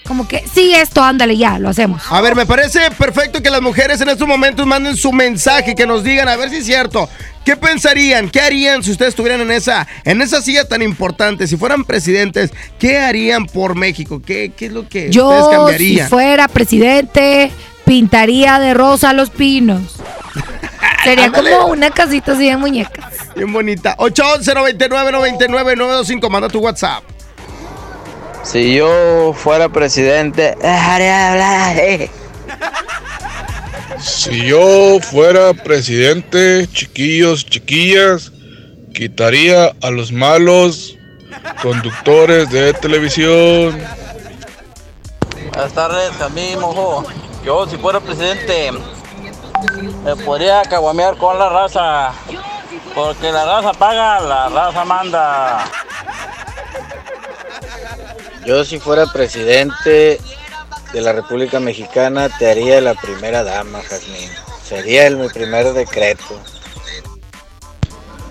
Como 0.08 0.28
que, 0.28 0.44
sí, 0.52 0.74
esto, 0.74 1.02
ándale, 1.04 1.38
ya, 1.38 1.60
lo 1.60 1.70
hacemos. 1.70 2.02
A 2.10 2.22
ver, 2.22 2.36
me 2.36 2.46
parece 2.48 2.80
perfecto 2.98 3.42
que 3.42 3.50
las 3.52 3.62
mujeres 3.62 4.02
en 4.02 4.10
estos 4.10 4.28
momentos 4.28 4.66
manden 4.66 4.98
su 4.98 5.12
mensaje, 5.14 5.76
que 5.76 5.86
nos 5.86 6.04
digan, 6.04 6.28
a 6.28 6.36
ver 6.36 6.50
si 6.50 6.58
es 6.58 6.66
cierto. 6.66 7.08
¿Qué 7.46 7.56
pensarían? 7.56 8.30
¿Qué 8.30 8.42
harían 8.42 8.84
si 8.84 8.92
ustedes 8.92 9.10
estuvieran 9.10 9.42
en 9.42 9.52
esa, 9.52 9.88
en 10.04 10.22
esa 10.22 10.42
silla 10.42 10.68
tan 10.68 10.82
importante? 10.82 11.48
Si 11.48 11.56
fueran 11.56 11.86
presidentes, 11.86 12.52
¿qué 12.80 12.98
harían 12.98 13.46
por 13.46 13.76
México? 13.76 14.22
¿Qué, 14.24 14.52
qué 14.56 14.66
es 14.68 14.72
lo 14.74 14.88
que 14.90 15.06
ustedes 15.10 15.16
Yo, 15.16 15.50
si 15.50 15.56
cambiarían? 15.56 16.10
fuera 16.10 16.48
presidente, 16.48 17.52
pintaría 17.86 18.60
de 18.60 18.74
rosa 18.74 19.14
los 19.14 19.30
pinos. 19.30 19.82
Sería 21.04 21.26
Ándale. 21.26 21.52
como 21.52 21.68
una 21.68 21.90
casita 21.92 22.34
así 22.34 22.48
de 22.50 22.58
muñecas. 22.58 23.06
Bien 23.36 23.52
bonita. 23.52 23.96
811 23.98 24.54
99 24.54 25.12
99 25.12 25.76
925 25.76 26.30
Manda 26.30 26.48
tu 26.48 26.60
WhatsApp. 26.60 27.04
Si 28.44 28.76
yo 28.76 29.34
fuera 29.38 29.70
presidente, 29.70 30.56
dejaría 30.62 31.18
de 31.18 31.24
hablar. 31.24 31.78
eh. 31.78 32.10
Si 34.00 34.46
yo 34.48 35.00
fuera 35.00 35.54
presidente, 35.54 36.68
chiquillos, 36.74 37.46
chiquillas, 37.46 38.32
quitaría 38.94 39.74
a 39.82 39.92
los 39.92 40.12
malos 40.12 40.98
conductores 41.62 42.50
de 42.50 42.74
televisión. 42.74 43.78
Buenas 45.50 45.74
tardes, 45.74 46.20
a 46.20 46.30
mí, 46.30 46.56
mojo. 46.60 47.06
Yo, 47.44 47.68
si 47.68 47.78
fuera 47.78 48.00
presidente, 48.00 48.72
me 50.04 50.16
podría 50.16 50.62
caguamear 50.64 51.18
con 51.18 51.38
la 51.40 51.50
raza. 51.50 52.14
Porque 52.94 53.32
la 53.32 53.46
raza 53.46 53.74
paga, 53.74 54.20
la 54.20 54.50
raza 54.50 54.86
manda. 54.86 55.66
Yo 58.46 58.66
si 58.66 58.80
fuera 58.80 59.06
presidente 59.08 60.20
de 60.94 61.02
la 61.02 61.14
República 61.14 61.60
Mexicana 61.60 62.30
te 62.30 62.50
haría 62.50 62.82
la 62.82 62.96
primera 62.96 63.44
dama, 63.44 63.82
Jazmín. 63.82 64.30
Sería 64.64 65.08
el, 65.08 65.18
mi 65.18 65.30
primer 65.30 65.74
decreto. 65.74 66.40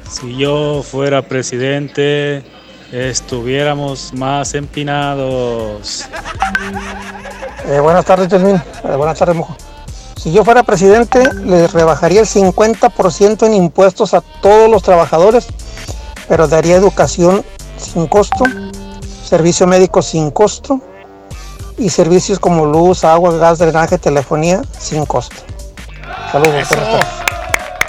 Si 0.09 0.37
yo 0.37 0.83
fuera 0.83 1.23
presidente, 1.23 2.45
estuviéramos 2.93 4.13
más 4.13 4.55
empinados. 4.55 6.07
Eh, 7.67 7.81
buenas 7.81 8.05
tardes, 8.05 8.29
Yasmín. 8.29 8.57
Eh, 8.57 8.97
buenas 8.97 9.19
tardes, 9.19 9.37
Mojo. 9.37 9.57
Si 10.17 10.33
yo 10.33 10.45
fuera 10.45 10.63
presidente, 10.63 11.33
le 11.35 11.67
rebajaría 11.69 12.21
el 12.21 12.27
50% 12.27 13.47
en 13.47 13.55
impuestos 13.55 14.13
a 14.13 14.21
todos 14.21 14.71
los 14.71 14.83
trabajadores, 14.83 15.47
pero 16.29 16.47
daría 16.47 16.77
educación 16.77 17.43
sin 17.79 18.07
costo, 18.07 18.45
servicio 19.25 19.67
médico 19.67 20.03
sin 20.03 20.31
costo 20.31 20.81
y 21.79 21.89
servicios 21.89 22.39
como 22.39 22.67
luz, 22.67 23.05
agua, 23.05 23.35
gas, 23.39 23.59
drenaje, 23.59 23.97
telefonía 23.97 24.61
sin 24.79 25.07
costo. 25.07 25.37
Saludos. 26.31 26.53
buenas 26.53 26.69
tardes. 26.69 27.07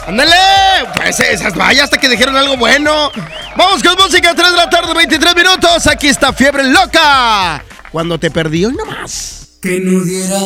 ¡Ándale! 0.08 0.51
Pues 0.96 1.20
esas 1.20 1.56
vaya 1.56 1.84
hasta 1.84 1.98
que 1.98 2.10
dijeron 2.10 2.36
algo 2.36 2.58
bueno. 2.58 3.12
Vamos 3.56 3.84
con 3.84 3.96
música, 3.96 4.34
3 4.36 4.52
de 4.52 4.58
la 4.58 4.70
tarde, 4.70 4.94
23 4.94 5.36
minutos. 5.36 5.88
Aquí 5.88 6.08
está 6.08 6.34
Fiebre 6.34 6.64
Loca. 6.66 7.64
Cuando 7.92 8.18
te 8.18 8.32
perdí 8.32 8.66
hoy 8.66 8.74
nomás. 8.74 9.48
Que 9.62 9.80
no 9.80 10.04
diera 10.04 10.40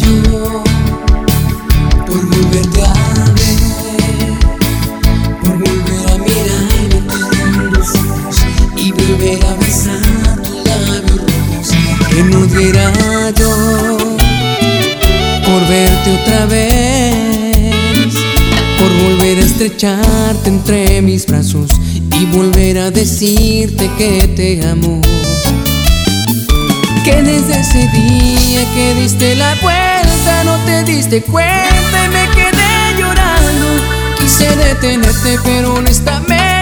yo 0.00 0.62
por 2.06 2.26
volverte 2.26 2.82
a 2.82 2.92
ver, 3.34 4.38
por 5.42 5.58
volver 5.58 6.08
a 6.08 6.14
ojos 7.74 8.42
y 8.76 8.92
volver 8.92 9.44
a 9.44 9.54
besar 9.54 10.42
tus 10.42 10.56
labios 10.66 11.20
rojos. 11.20 11.68
Que 12.08 12.22
no 12.24 12.46
diera 12.46 13.30
yo 13.30 13.52
por 15.44 15.68
verte 15.68 16.10
otra 16.22 16.46
vez, 16.46 16.71
estrecharte 19.64 20.48
entre 20.48 21.00
mis 21.02 21.24
brazos 21.24 21.70
y 21.94 22.26
volver 22.26 22.78
a 22.78 22.90
decirte 22.90 23.88
que 23.96 24.26
te 24.34 24.68
amo. 24.68 25.00
Que 27.04 27.22
desde 27.22 27.60
ese 27.60 27.78
día 27.78 28.60
que 28.74 28.94
diste 29.00 29.36
la 29.36 29.54
vuelta 29.62 30.44
no 30.44 30.56
te 30.64 30.82
diste 30.82 31.22
cuenta 31.22 32.04
y 32.04 32.08
me 32.08 32.28
quedé 32.34 32.98
llorando. 32.98 33.66
Quise 34.18 34.48
detenerte 34.56 35.38
pero 35.44 35.74
honestamente 35.74 36.61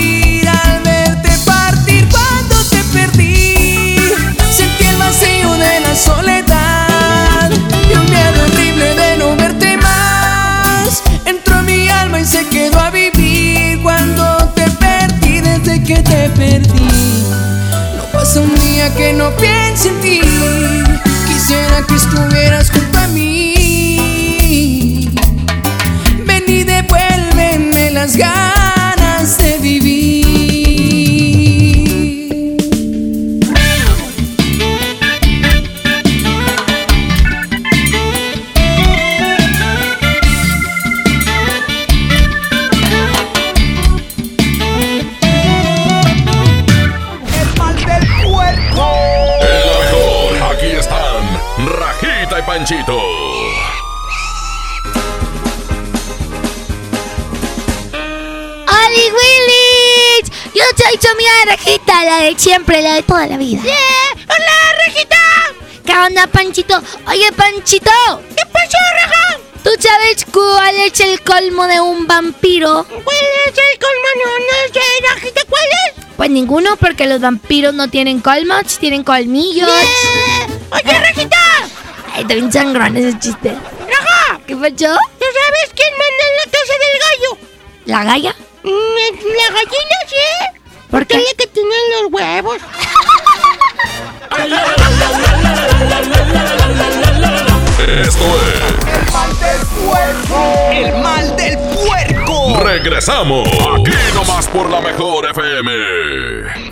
te 15.95 16.29
perdí. 16.29 17.23
No 17.97 18.03
pasa 18.11 18.39
un 18.39 18.53
día 18.55 18.93
que 18.95 19.13
no 19.13 19.29
piense 19.37 19.89
en 19.89 20.01
ti. 20.01 20.21
Quisiera 21.27 21.85
que 21.87 21.95
estuvieras 21.95 22.69
junto 22.69 22.97
a 22.97 23.07
mí. 23.07 25.09
Ven 26.25 26.43
y 26.47 26.63
devuélveme 26.63 27.91
las 27.91 28.15
ganas 28.15 28.60
Rajita 52.61 52.75
y 52.75 52.83
Panchito. 52.83 52.97
¡Oli 58.67 59.05
Willis! 59.17 60.31
Yo 60.53 60.63
soy 60.77 60.97
tu 60.97 61.07
amiga 61.09 61.31
Rejita, 61.47 62.03
la 62.03 62.17
de 62.17 62.35
siempre, 62.37 62.81
la 62.81 62.95
de 62.95 63.03
toda 63.03 63.25
la 63.27 63.37
vida. 63.37 63.61
¡Hola, 63.61 64.85
Rejita! 64.85 65.17
¿Qué 65.85 65.93
onda, 65.93 66.27
Panchito? 66.27 66.81
Oye, 67.07 67.31
Panchito. 67.31 67.91
¿Qué 68.29 68.43
pasó, 68.51 68.77
Reja? 68.95 69.39
¿Tú 69.63 69.71
sabes 69.79 70.25
cuál 70.31 70.75
es 70.75 70.99
el 70.99 71.21
colmo 71.21 71.65
de 71.65 71.79
un 71.81 72.05
vampiro? 72.05 72.85
¿Cuál 72.87 73.25
es 73.47 73.57
el 73.57 73.79
colmo? 73.79 74.07
No, 74.23 74.39
no 74.39 74.73
sé, 74.73 75.15
Rejita, 75.15 75.41
¿cuál 75.49 75.63
es? 75.63 76.05
Pues 76.15 76.29
ninguno, 76.29 76.75
porque 76.75 77.07
los 77.07 77.19
vampiros 77.21 77.73
no 77.73 77.89
tienen 77.89 78.19
colmos, 78.19 78.77
tienen 78.77 79.03
colmillos. 79.03 79.69
¡Oye, 80.71 80.99
Rejita! 80.99 81.50
Ay, 82.21 82.25
está 82.25 82.35
bien 82.35 82.51
sangrón 82.51 82.95
ese 82.97 83.17
chiste. 83.17 83.49
¡Raja! 83.49 84.39
¿Qué 84.45 84.55
pasó? 84.55 84.69
¿Tú 84.77 85.25
sabes 85.25 85.73
quién 85.75 85.91
manda 85.97 86.23
en 86.29 86.35
la 86.37 86.45
casa 86.51 86.73
del 86.83 86.95
gallo? 87.01 87.31
¿La 87.85 88.03
galla? 88.03 88.35
La 88.63 89.47
gallina, 89.55 89.97
sí. 90.07 90.15
¿Por 90.91 91.07
qué? 91.07 91.23
que 91.35 91.47
tiene 91.47 91.75
los 91.99 92.11
huevos. 92.11 92.57
Esto 97.79 98.25
es 98.37 98.69
El 99.01 99.11
mal 99.11 99.39
del 99.39 99.61
puerco. 99.87 100.37
El 100.71 100.93
mal 101.01 101.35
del 101.35 101.57
puerco. 101.57 102.63
Regresamos. 102.63 103.47
Aquí 103.47 103.97
nomás 104.13 104.47
por 104.49 104.69
la 104.69 104.79
mejor 104.79 105.25
FM. 105.25 106.70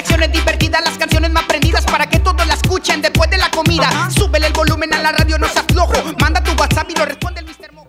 Secciones 0.00 0.32
divertidas, 0.32 0.80
las 0.82 0.96
canciones 0.96 1.30
más 1.30 1.44
prendidas 1.44 1.84
para 1.84 2.06
que 2.06 2.18
todos 2.20 2.46
la 2.46 2.54
escuchen 2.54 3.02
después 3.02 3.28
de 3.28 3.36
la 3.36 3.50
comida. 3.50 4.08
Súbele 4.08 4.46
el 4.46 4.52
volumen 4.54 4.94
a 4.94 4.98
la 4.98 5.12
radio, 5.12 5.36
no 5.36 5.46
seas 5.46 5.66
flojo. 5.70 5.92
Manda 6.18 6.42
tu 6.42 6.52
WhatsApp 6.52 6.88
y 6.88 6.98
lo 6.98 7.04
responde 7.04 7.40
el 7.40 7.46
Mr. 7.46 7.74
Mo. 7.74 7.86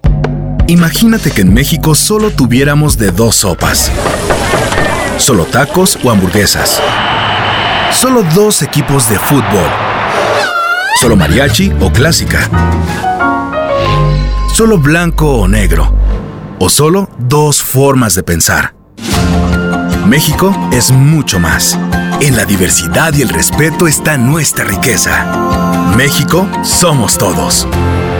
Imagínate 0.67 1.31
que 1.31 1.39
en 1.39 1.53
México 1.53 1.95
solo 1.95 2.29
tuviéramos 2.29 2.97
de 2.97 3.11
dos 3.11 3.37
sopas. 3.37 3.89
Solo 5.19 5.45
tacos 5.45 5.97
o 6.03 6.11
hamburguesas. 6.11 6.81
Solo 7.93 8.23
dos 8.35 8.61
equipos 8.61 9.07
de 9.07 9.17
fútbol. 9.17 9.69
Solo 10.99 11.15
mariachi 11.15 11.71
o 11.79 11.93
clásica. 11.93 12.49
Solo 14.53 14.79
blanco 14.79 15.31
o 15.37 15.47
negro. 15.47 15.95
O 16.59 16.67
solo 16.67 17.09
dos 17.17 17.63
formas 17.63 18.15
de 18.15 18.23
pensar. 18.23 18.73
México 20.05 20.53
es 20.73 20.91
mucho 20.91 21.39
más. 21.39 21.79
En 22.21 22.35
la 22.35 22.45
diversidad 22.45 23.15
y 23.15 23.23
el 23.23 23.29
respeto 23.29 23.87
está 23.87 24.15
nuestra 24.15 24.63
riqueza. 24.63 25.25
México 25.97 26.47
somos 26.63 27.17
todos. 27.17 27.67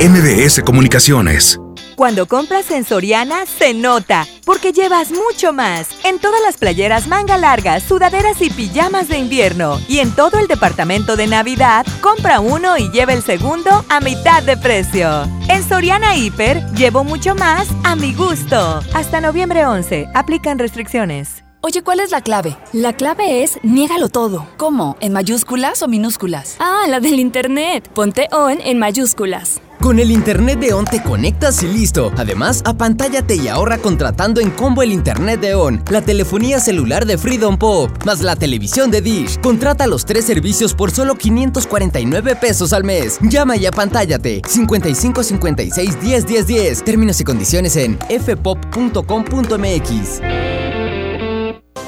MBS 0.01 0.63
Comunicaciones. 0.63 1.59
Cuando 1.95 2.25
compras 2.25 2.71
en 2.71 2.83
Soriana, 2.83 3.45
se 3.45 3.75
nota, 3.75 4.25
porque 4.43 4.71
llevas 4.71 5.11
mucho 5.11 5.53
más. 5.53 5.89
En 6.03 6.17
todas 6.17 6.41
las 6.41 6.57
playeras 6.57 7.05
manga 7.05 7.37
largas, 7.37 7.83
sudaderas 7.83 8.41
y 8.41 8.49
pijamas 8.49 9.07
de 9.07 9.19
invierno. 9.19 9.79
Y 9.87 9.99
en 9.99 10.09
todo 10.15 10.39
el 10.39 10.47
departamento 10.47 11.15
de 11.15 11.27
Navidad, 11.27 11.85
compra 12.01 12.39
uno 12.39 12.79
y 12.79 12.89
lleva 12.89 13.13
el 13.13 13.21
segundo 13.21 13.85
a 13.87 13.99
mitad 13.99 14.41
de 14.41 14.57
precio. 14.57 15.25
En 15.47 15.63
Soriana 15.63 16.15
Hiper, 16.15 16.65
llevo 16.71 17.03
mucho 17.03 17.35
más 17.35 17.67
a 17.83 17.95
mi 17.95 18.15
gusto. 18.15 18.81
Hasta 18.95 19.21
noviembre 19.21 19.67
11, 19.67 20.07
aplican 20.15 20.57
restricciones. 20.57 21.43
Oye, 21.63 21.83
¿cuál 21.83 21.99
es 21.99 22.09
la 22.09 22.21
clave? 22.21 22.57
La 22.73 22.93
clave 22.93 23.43
es 23.43 23.59
niégalo 23.61 24.09
todo. 24.09 24.47
¿Cómo? 24.57 24.97
¿En 24.99 25.13
mayúsculas 25.13 25.83
o 25.83 25.87
minúsculas? 25.87 26.55
Ah, 26.57 26.85
la 26.89 26.99
del 26.99 27.19
internet. 27.19 27.87
Ponte 27.93 28.27
on 28.31 28.59
en 28.61 28.79
mayúsculas. 28.79 29.61
Con 29.79 29.99
el 29.99 30.09
internet 30.09 30.57
de 30.59 30.73
ON 30.73 30.85
te 30.85 31.03
conectas 31.03 31.61
y 31.61 31.67
listo. 31.67 32.11
Además, 32.17 32.63
apantállate 32.65 33.35
y 33.35 33.47
ahorra 33.47 33.77
contratando 33.77 34.41
en 34.41 34.49
combo 34.49 34.81
el 34.81 34.91
internet 34.91 35.39
de 35.39 35.53
ON, 35.53 35.83
la 35.89 36.01
telefonía 36.01 36.59
celular 36.59 37.05
de 37.05 37.19
Freedom 37.19 37.57
Pop, 37.57 37.91
más 38.05 38.21
la 38.21 38.35
televisión 38.35 38.89
de 38.89 39.01
Dish. 39.01 39.39
Contrata 39.41 39.85
los 39.85 40.05
tres 40.05 40.25
servicios 40.25 40.73
por 40.73 40.89
solo 40.89 41.13
549 41.15 42.35
pesos 42.37 42.73
al 42.73 42.83
mes. 42.83 43.19
Llama 43.21 43.55
y 43.57 43.67
apantállate. 43.67 44.41
55 44.47 45.23
56 45.23 46.01
10 46.01 46.25
10 46.25 46.47
10. 46.47 46.83
Términos 46.83 47.21
y 47.21 47.23
condiciones 47.23 47.75
en 47.75 47.99
fpop.com.mx. 48.09 49.01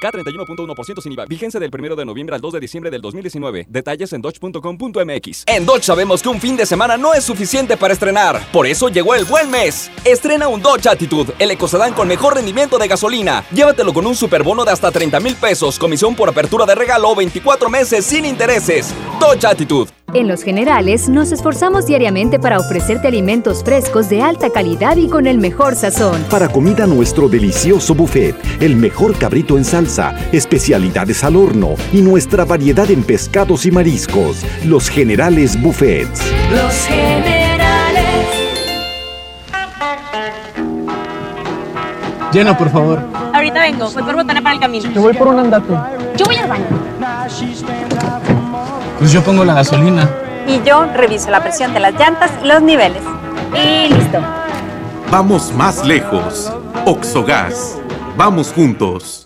K31.1% 0.00 1.00
sin 1.00 1.12
IVA. 1.12 1.26
Vigencia 1.26 1.60
del 1.60 1.70
1 1.72 1.96
de 1.96 2.04
noviembre 2.04 2.34
al 2.34 2.40
2 2.40 2.54
de 2.54 2.60
diciembre 2.60 2.90
del 2.90 3.00
2019. 3.00 3.66
Detalles 3.68 4.12
en 4.12 4.22
dodge.com.mx. 4.22 5.44
En 5.46 5.66
Dodge 5.66 5.84
sabemos 5.84 6.22
que 6.22 6.28
un 6.28 6.40
fin 6.40 6.56
de 6.56 6.66
semana 6.66 6.96
no 6.96 7.14
es 7.14 7.24
suficiente 7.24 7.76
para 7.76 7.92
estrenar. 7.92 8.40
Por 8.52 8.66
eso 8.66 8.88
llegó 8.88 9.14
el 9.14 9.24
buen 9.24 9.50
mes. 9.50 9.90
Estrena 10.04 10.48
un 10.48 10.62
Dodge 10.62 10.88
Attitude, 10.88 11.32
el 11.38 11.50
ecocedán 11.50 11.92
con 11.92 12.08
mejor 12.08 12.34
rendimiento 12.34 12.78
de 12.78 12.88
gasolina. 12.88 13.44
Llévatelo 13.52 13.92
con 13.92 14.06
un 14.06 14.14
superbono 14.14 14.64
de 14.64 14.72
hasta 14.72 14.90
30 14.90 15.20
mil 15.20 15.36
pesos, 15.36 15.78
comisión 15.78 16.14
por 16.14 16.28
apertura 16.28 16.66
de 16.66 16.74
regalo, 16.74 17.14
24 17.14 17.68
meses 17.68 18.04
sin 18.04 18.24
intereses. 18.24 18.94
Dodge 19.20 19.44
Attitude. 19.44 19.90
En 20.14 20.28
Los 20.28 20.42
Generales 20.42 21.08
nos 21.08 21.32
esforzamos 21.32 21.86
diariamente 21.86 22.38
para 22.38 22.58
ofrecerte 22.58 23.08
alimentos 23.08 23.64
frescos 23.64 24.08
de 24.08 24.22
alta 24.22 24.50
calidad 24.50 24.96
y 24.96 25.08
con 25.08 25.26
el 25.26 25.36
mejor 25.38 25.74
sazón. 25.74 26.24
Para 26.30 26.48
comida 26.48 26.86
nuestro 26.86 27.28
delicioso 27.28 27.94
buffet, 27.94 28.36
el 28.60 28.76
mejor 28.76 29.18
cabrito 29.18 29.58
en 29.58 29.64
salsa, 29.86 30.14
especialidades 30.32 31.22
al 31.24 31.36
horno 31.36 31.74
y 31.92 32.02
nuestra 32.02 32.44
variedad 32.44 32.90
en 32.90 33.02
pescados 33.04 33.66
y 33.66 33.70
mariscos. 33.70 34.44
Los 34.64 34.88
Generales 34.88 35.60
Buffets. 35.60 36.22
Los 36.50 36.74
Generales. 36.86 38.04
Llena, 42.32 42.56
por 42.56 42.70
favor. 42.70 43.00
Ahorita 43.32 43.60
vengo, 43.60 43.90
voy 43.90 44.02
por 44.02 44.16
botana 44.16 44.42
para 44.42 44.54
el 44.54 44.60
camino. 44.60 44.92
Te 44.92 44.98
voy 44.98 45.14
por 45.14 45.28
un 45.28 45.38
andate. 45.38 45.72
Yo 46.16 46.26
voy 46.26 46.36
al 46.36 46.48
baño. 46.48 46.64
Pues 48.98 49.12
yo 49.12 49.22
pongo 49.22 49.44
la 49.44 49.54
gasolina. 49.54 50.08
Y 50.46 50.60
yo 50.66 50.86
reviso 50.94 51.30
la 51.30 51.42
presión 51.42 51.74
de 51.74 51.80
las 51.80 51.94
llantas 51.94 52.30
y 52.42 52.46
los 52.46 52.62
niveles. 52.62 53.02
Y 53.54 53.92
listo. 53.92 54.18
Vamos 55.10 55.52
más 55.52 55.84
lejos. 55.84 56.52
Oxogas. 56.84 57.78
Vamos 58.16 58.52
juntos. 58.52 59.25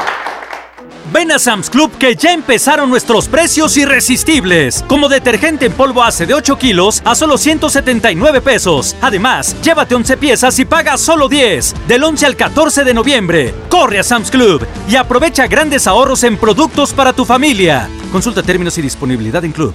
Ven 1.11 1.29
a 1.29 1.39
Sam's 1.39 1.69
Club 1.69 1.91
que 1.97 2.15
ya 2.15 2.31
empezaron 2.31 2.89
nuestros 2.89 3.27
precios 3.27 3.75
irresistibles. 3.75 4.81
Como 4.87 5.09
detergente 5.09 5.65
en 5.65 5.73
polvo 5.73 6.01
hace 6.03 6.25
de 6.25 6.33
8 6.33 6.57
kilos 6.57 7.01
a 7.03 7.15
solo 7.15 7.37
179 7.37 8.39
pesos. 8.39 8.95
Además, 9.01 9.55
llévate 9.61 9.93
11 9.93 10.15
piezas 10.15 10.57
y 10.59 10.63
paga 10.63 10.97
solo 10.97 11.27
10. 11.27 11.75
Del 11.85 12.05
11 12.05 12.25
al 12.25 12.35
14 12.37 12.85
de 12.85 12.93
noviembre. 12.93 13.53
Corre 13.67 13.99
a 13.99 14.03
Sam's 14.03 14.31
Club 14.31 14.65
y 14.87 14.95
aprovecha 14.95 15.47
grandes 15.47 15.85
ahorros 15.85 16.23
en 16.23 16.37
productos 16.37 16.93
para 16.93 17.11
tu 17.11 17.25
familia. 17.25 17.89
Consulta 18.13 18.41
términos 18.41 18.77
y 18.77 18.81
disponibilidad 18.81 19.43
en 19.43 19.51
Club. 19.51 19.73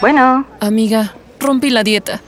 Bueno. 0.00 0.46
Amiga, 0.60 1.16
rompí 1.40 1.70
la 1.70 1.82
dieta. 1.82 2.22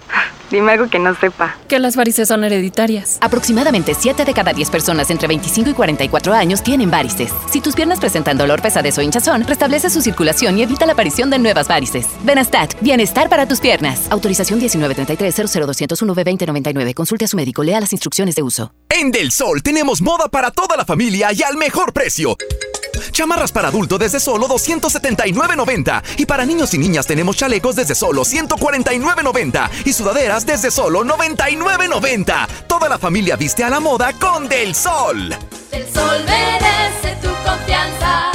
Dime 0.53 0.73
algo 0.73 0.88
que 0.91 0.99
no 0.99 1.19
sepa. 1.19 1.57
Que 1.67 1.79
las 1.79 1.97
varices 1.97 2.29
son 2.29 2.45
hereditarias. 2.45 3.17
Aproximadamente 3.23 3.95
7 3.99 4.27
de 4.27 4.35
cada 4.35 4.53
10 4.53 4.69
personas 4.69 5.11
entre 5.11 5.27
25 5.27 5.71
y 5.71 5.73
44 5.73 6.35
años 6.35 6.62
tienen 6.62 6.91
varices. 6.91 7.33
Si 7.51 7.62
tus 7.62 7.75
piernas 7.75 7.99
presentan 7.99 8.37
dolor, 8.37 8.61
pesadez 8.61 8.99
o 8.99 9.03
hinchazón, 9.03 9.45
restablece 9.45 9.88
su 9.88 10.03
circulación 10.03 10.59
y 10.59 10.62
evita 10.62 10.85
la 10.85 10.93
aparición 10.93 11.31
de 11.31 11.38
nuevas 11.38 11.69
varices. 11.69 12.07
Benastat, 12.23 12.75
bienestar 12.83 13.31
para 13.31 13.49
tus 13.49 13.61
piernas. 13.61 14.09
Autorización 14.11 14.61
1933-00201-V2099. 14.61 16.93
Consulte 16.93 17.25
a 17.25 17.29
su 17.29 17.38
médico, 17.38 17.62
lea 17.62 17.81
las 17.81 17.95
instrucciones 17.95 18.35
de 18.35 18.43
uso. 18.43 18.75
En 18.91 19.11
Del 19.11 19.33
Sol 19.33 19.62
tenemos 19.62 20.03
moda 20.03 20.29
para 20.29 20.51
toda 20.51 20.77
la 20.77 20.85
familia 20.85 21.31
y 21.33 21.43
al 21.43 21.57
mejor 21.57 21.95
precio. 21.95 22.37
Chamarras 23.12 23.53
para 23.53 23.68
adulto 23.68 23.98
desde 23.98 24.18
solo 24.18 24.48
279.90 24.48 26.03
y 26.16 26.27
para 26.27 26.44
niños 26.44 26.75
y 26.75 26.79
niñas 26.79 27.07
tenemos 27.07 27.37
chalecos 27.37 27.77
desde 27.77 27.94
solo 27.94 28.25
149.90 28.25 29.70
y 29.85 29.92
sudaderas 29.92 30.46
desde 30.46 30.70
solo 30.70 31.05
99.90. 31.05 32.48
Toda 32.66 32.88
la 32.88 32.98
familia 32.98 33.37
viste 33.37 33.62
a 33.62 33.70
la 33.70 33.81
moda 33.81 34.12
con 34.14 34.48
Del 34.48 34.75
Sol. 34.75 35.29
Del 35.70 35.87
Sol 35.92 36.25
merece 36.25 37.16
tu 37.22 37.29
confianza. 37.48 38.33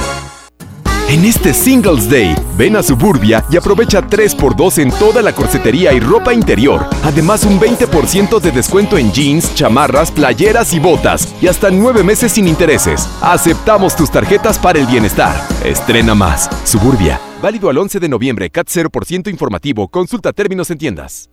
En 1.10 1.24
este 1.24 1.54
Singles 1.54 2.10
Day, 2.10 2.36
ven 2.58 2.76
a 2.76 2.84
Suburbia 2.84 3.46
y 3.50 3.56
aprovecha 3.56 4.02
3x2 4.02 4.80
en 4.80 4.92
toda 4.92 5.22
la 5.22 5.32
corsetería 5.32 5.94
y 5.94 6.02
ropa 6.02 6.34
interior. 6.34 6.86
Además, 7.02 7.46
un 7.46 7.58
20% 7.62 8.42
de 8.42 8.52
descuento 8.52 8.98
en 8.98 9.14
jeans, 9.14 9.56
chamarras, 9.56 10.12
playeras 10.12 10.74
y 10.74 10.80
botas. 10.80 11.34
Y 11.42 11.48
hasta 11.48 11.72
9 11.72 12.04
meses 12.04 12.34
sin 12.34 12.46
intereses. 12.46 13.08
Aceptamos 13.22 13.96
tus 13.96 14.12
tarjetas 14.12 14.60
para 14.60 14.80
el 14.80 14.86
bienestar. 14.86 15.34
Estrena 15.64 16.14
más. 16.14 16.50
Suburbia. 16.66 17.22
Válido 17.42 17.70
al 17.70 17.78
11 17.78 18.02
de 18.02 18.10
noviembre. 18.10 18.50
CAT 18.50 18.68
0% 18.68 19.30
informativo. 19.30 19.88
Consulta 19.88 20.34
términos 20.34 20.70
en 20.72 20.78
tiendas. 20.78 21.30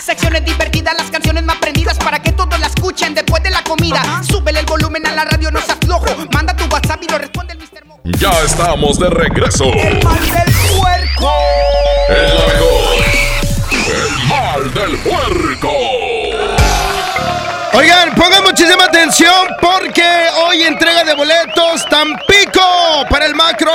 Secciones 0.00 0.44
divertidas, 0.44 0.96
las 0.98 1.08
canciones 1.08 1.44
más 1.44 1.58
prendidas 1.58 1.96
para 1.98 2.20
que 2.20 2.32
todos 2.32 2.58
la 2.58 2.66
escuchen 2.66 3.14
después 3.14 3.44
de 3.44 3.50
la 3.50 3.62
comida. 3.62 4.02
Súbele 4.28 4.58
el 4.58 4.66
volumen 4.66 5.06
a 5.06 5.12
la 5.12 5.24
radio, 5.24 5.52
no 5.52 5.60
se 5.60 5.70
aflojo. 5.70 6.06
Manda 6.34 6.56
tu 6.56 6.64
WhatsApp 6.64 7.00
y 7.00 7.06
lo 7.08 7.18
responde 7.18 7.52
el 7.52 7.60
Mr. 7.60 7.86
Ya 8.04 8.32
estamos 8.44 8.98
de 8.98 9.08
regreso. 9.10 9.64
El 9.64 10.02
mal 10.02 10.18
del 10.18 10.52
puerco. 10.76 11.32
Es 12.08 12.34
la 12.34 12.46
mejor. 12.52 13.04
El 13.86 14.28
mal 14.28 14.74
del 14.74 14.98
puerco. 14.98 16.01
Oigan, 17.74 18.14
pongan 18.14 18.44
muchísima 18.44 18.84
atención 18.84 19.48
porque 19.58 20.04
hoy 20.44 20.62
entrega 20.62 21.04
de 21.04 21.14
boletos 21.14 21.88
Tampico 21.88 22.60
para 23.08 23.24
el 23.24 23.34
macro. 23.34 23.72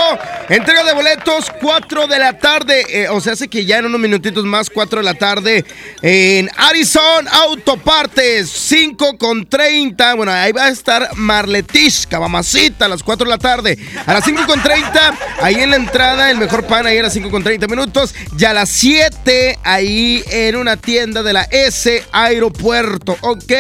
Entrega 0.50 0.84
de 0.84 0.94
boletos 0.94 1.52
4 1.60 2.06
de 2.08 2.20
la 2.20 2.38
tarde. 2.38 2.86
eh, 2.90 3.10
o 3.10 3.20
sea, 3.20 3.34
hace 3.34 3.48
que 3.48 3.66
ya 3.66 3.80
en 3.80 3.86
unos 3.86 4.00
minutitos 4.00 4.46
más, 4.46 4.70
4 4.70 5.00
de 5.00 5.04
la 5.04 5.16
tarde 5.16 5.66
en 6.04 6.50
Arizona 6.56 7.30
Autopartes, 7.32 8.50
5 8.50 9.18
con 9.18 9.48
30. 9.48 10.14
Bueno, 10.14 10.32
ahí 10.32 10.52
va 10.52 10.66
a 10.66 10.70
estar 10.70 11.10
Marletishka, 11.16 12.20
mamacita, 12.20 12.86
a 12.86 12.90
las 12.90 13.02
4 13.02 13.26
de 13.26 13.32
la 13.32 13.40
tarde. 13.40 13.78
A 14.06 14.14
las 14.14 14.24
5 14.24 14.46
con 14.46 14.62
30, 14.62 15.14
ahí 15.42 15.56
en 15.56 15.72
la 15.72 15.76
entrada, 15.76 16.30
el 16.30 16.38
mejor 16.38 16.66
pan, 16.66 16.86
ahí 16.86 17.00
a 17.00 17.04
las 17.04 17.14
5 17.14 17.32
con 17.32 17.44
30 17.44 17.68
minutos. 17.68 18.14
Y 18.38 18.46
a 18.46 18.54
las 18.54 18.70
7, 18.70 19.58
ahí 19.64 20.24
en 20.30 20.56
una 20.56 20.78
tienda 20.78 21.24
de 21.24 21.34
la 21.34 21.44
S 21.52 22.06
Aeropuerto. 22.12 23.18
Ok, 23.22 23.52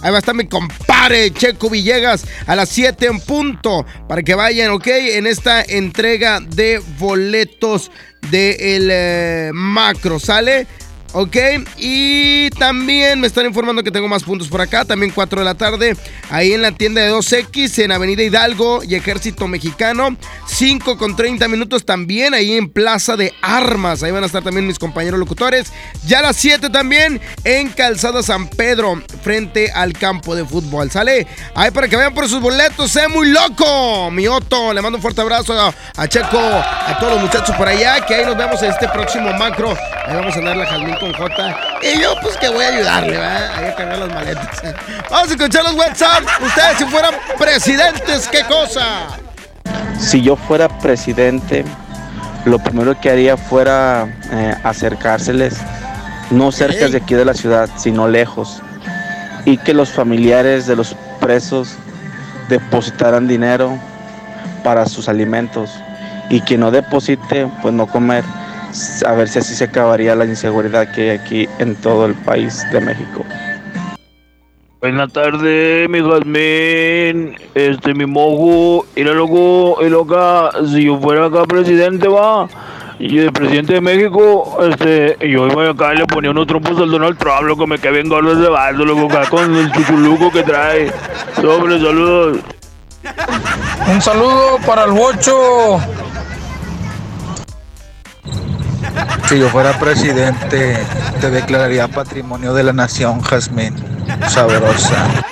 ahí 0.00 0.10
va 0.10 0.16
a 0.16 0.18
estar 0.18 0.34
mi 0.34 0.46
compadre 0.46 1.32
Checo 1.32 1.70
Villegas 1.70 2.24
a 2.46 2.56
las 2.56 2.68
7 2.70 3.06
en 3.06 3.20
punto. 3.20 3.86
Para 4.08 4.22
que 4.22 4.34
vayan, 4.34 4.70
ok, 4.70 4.86
en 4.86 5.26
esta 5.26 5.62
entrega 5.62 6.40
de 6.40 6.80
boletos 6.98 7.90
del 8.30 8.88
eh, 8.90 9.50
macro. 9.52 10.18
¿Sale? 10.18 10.66
Ok, 11.16 11.36
y 11.76 12.50
también 12.58 13.20
me 13.20 13.28
están 13.28 13.46
informando 13.46 13.84
que 13.84 13.92
tengo 13.92 14.08
más 14.08 14.24
puntos 14.24 14.48
por 14.48 14.60
acá, 14.60 14.84
también 14.84 15.12
4 15.14 15.42
de 15.42 15.44
la 15.44 15.54
tarde, 15.54 15.96
ahí 16.28 16.52
en 16.52 16.60
la 16.60 16.72
tienda 16.72 17.02
de 17.02 17.12
2X, 17.12 17.84
en 17.84 17.92
Avenida 17.92 18.24
Hidalgo 18.24 18.82
y 18.82 18.96
Ejército 18.96 19.46
Mexicano, 19.46 20.16
5 20.48 20.98
con 20.98 21.14
30 21.14 21.46
minutos 21.46 21.84
también, 21.86 22.34
ahí 22.34 22.54
en 22.54 22.68
Plaza 22.68 23.16
de 23.16 23.32
Armas, 23.42 24.02
ahí 24.02 24.10
van 24.10 24.24
a 24.24 24.26
estar 24.26 24.42
también 24.42 24.66
mis 24.66 24.80
compañeros 24.80 25.20
locutores, 25.20 25.72
ya 26.04 26.18
a 26.18 26.22
las 26.22 26.34
7 26.34 26.68
también, 26.70 27.20
en 27.44 27.68
Calzada 27.68 28.20
San 28.24 28.48
Pedro, 28.48 29.00
frente 29.22 29.70
al 29.70 29.92
campo 29.92 30.34
de 30.34 30.44
fútbol, 30.44 30.90
¿sale? 30.90 31.28
Ahí 31.54 31.70
para 31.70 31.86
que 31.86 31.94
vayan 31.94 32.12
por 32.12 32.28
sus 32.28 32.40
boletos, 32.40 32.90
sé 32.90 33.06
muy 33.06 33.28
loco, 33.28 34.10
mi 34.10 34.26
Otto, 34.26 34.72
le 34.72 34.82
mando 34.82 34.98
un 34.98 35.02
fuerte 35.02 35.20
abrazo 35.20 35.52
a, 35.52 35.72
a 35.96 36.08
Checo, 36.08 36.40
a 36.40 36.96
todos 36.98 37.12
los 37.12 37.22
muchachos 37.22 37.54
por 37.54 37.68
allá, 37.68 38.04
que 38.04 38.16
ahí 38.16 38.24
nos 38.24 38.36
vemos 38.36 38.60
en 38.64 38.70
este 38.72 38.88
próximo 38.88 39.32
macro, 39.34 39.78
ahí 40.06 40.16
vamos 40.16 40.34
a 40.34 40.38
andar 40.40 40.56
la 40.56 40.66
Jazmín 40.66 40.96
con 41.04 41.12
J. 41.12 41.56
Y 41.82 42.00
yo, 42.00 42.14
pues 42.22 42.36
que 42.38 42.48
voy 42.48 42.64
a 42.64 42.68
ayudarle, 42.68 43.18
¿verdad? 43.18 43.50
Ahí 43.56 43.66
a 43.66 43.74
cargar 43.74 43.98
las 43.98 44.08
maletas. 44.08 44.62
Vamos 45.10 45.28
a 45.28 45.32
escuchar 45.32 45.64
los 45.64 45.74
WhatsApp. 45.74 46.22
Ustedes, 46.42 46.78
si 46.78 46.84
fueran 46.86 47.14
presidentes, 47.38 48.28
¿qué 48.28 48.42
cosa? 48.44 49.08
Si 49.98 50.22
yo 50.22 50.36
fuera 50.36 50.68
presidente, 50.68 51.64
lo 52.46 52.58
primero 52.58 52.98
que 52.98 53.10
haría 53.10 53.36
fuera 53.36 54.08
eh, 54.30 54.54
acercárseles, 54.64 55.58
no 56.30 56.50
cerca 56.52 56.88
de 56.88 56.96
aquí 56.96 57.14
de 57.14 57.24
la 57.24 57.34
ciudad, 57.34 57.68
sino 57.76 58.08
lejos, 58.08 58.62
y 59.44 59.58
que 59.58 59.74
los 59.74 59.90
familiares 59.90 60.66
de 60.66 60.76
los 60.76 60.96
presos 61.20 61.76
depositaran 62.48 63.28
dinero 63.28 63.78
para 64.62 64.86
sus 64.86 65.08
alimentos 65.08 65.70
y 66.30 66.40
quien 66.40 66.60
no 66.60 66.70
deposite, 66.70 67.46
pues 67.60 67.74
no 67.74 67.86
comer. 67.86 68.24
A 69.06 69.12
ver 69.12 69.28
si 69.28 69.38
así 69.38 69.54
se 69.54 69.64
acabaría 69.64 70.14
la 70.14 70.24
inseguridad 70.24 70.92
que 70.92 71.10
hay 71.10 71.18
aquí 71.18 71.48
en 71.58 71.76
todo 71.76 72.06
el 72.06 72.14
país 72.14 72.64
de 72.72 72.80
México. 72.80 73.24
Buenas 74.80 75.12
tardes, 75.12 75.88
mi 75.88 76.00
Jazmín. 76.00 77.36
Este, 77.54 77.94
mi 77.94 78.04
mojo. 78.04 78.84
Mira, 78.96 79.12
loco, 79.12 79.78
y 79.80 79.88
loca, 79.88 80.50
si 80.70 80.84
yo 80.84 80.98
fuera 80.98 81.26
acá 81.26 81.44
presidente, 81.44 82.08
va. 82.08 82.48
Y 82.98 83.18
el 83.18 83.32
presidente 83.32 83.74
de 83.74 83.80
México, 83.80 84.58
este, 84.62 85.16
yo 85.20 85.48
iba 85.48 85.70
acá 85.70 85.94
y 85.94 85.98
le 85.98 86.06
ponía 86.06 86.30
unos 86.30 86.46
trompos 86.46 86.78
al 86.78 86.90
Donald 86.90 87.16
Trump, 87.18 87.42
loco, 87.42 87.66
me 87.66 87.78
quedé 87.78 87.92
bien 87.92 88.08
gordo 88.08 88.32
ese 88.32 88.48
vaso, 88.48 88.84
loco, 88.84 89.06
acá 89.06 89.28
con 89.28 89.56
el 89.56 89.72
chuchuluco 89.72 90.30
que 90.30 90.42
trae. 90.42 90.92
Sobre, 91.40 91.80
saludos. 91.80 92.38
Un 93.90 94.00
saludo 94.00 94.58
para 94.66 94.84
el 94.84 94.92
bocho. 94.92 95.80
Si 99.28 99.38
yo 99.38 99.48
fuera 99.48 99.78
presidente, 99.78 100.76
te 101.20 101.30
declararía 101.30 101.88
patrimonio 101.88 102.54
de 102.54 102.62
la 102.62 102.72
nación, 102.72 103.20
Jazmín. 103.20 103.74
Sabrosa. 104.28 105.24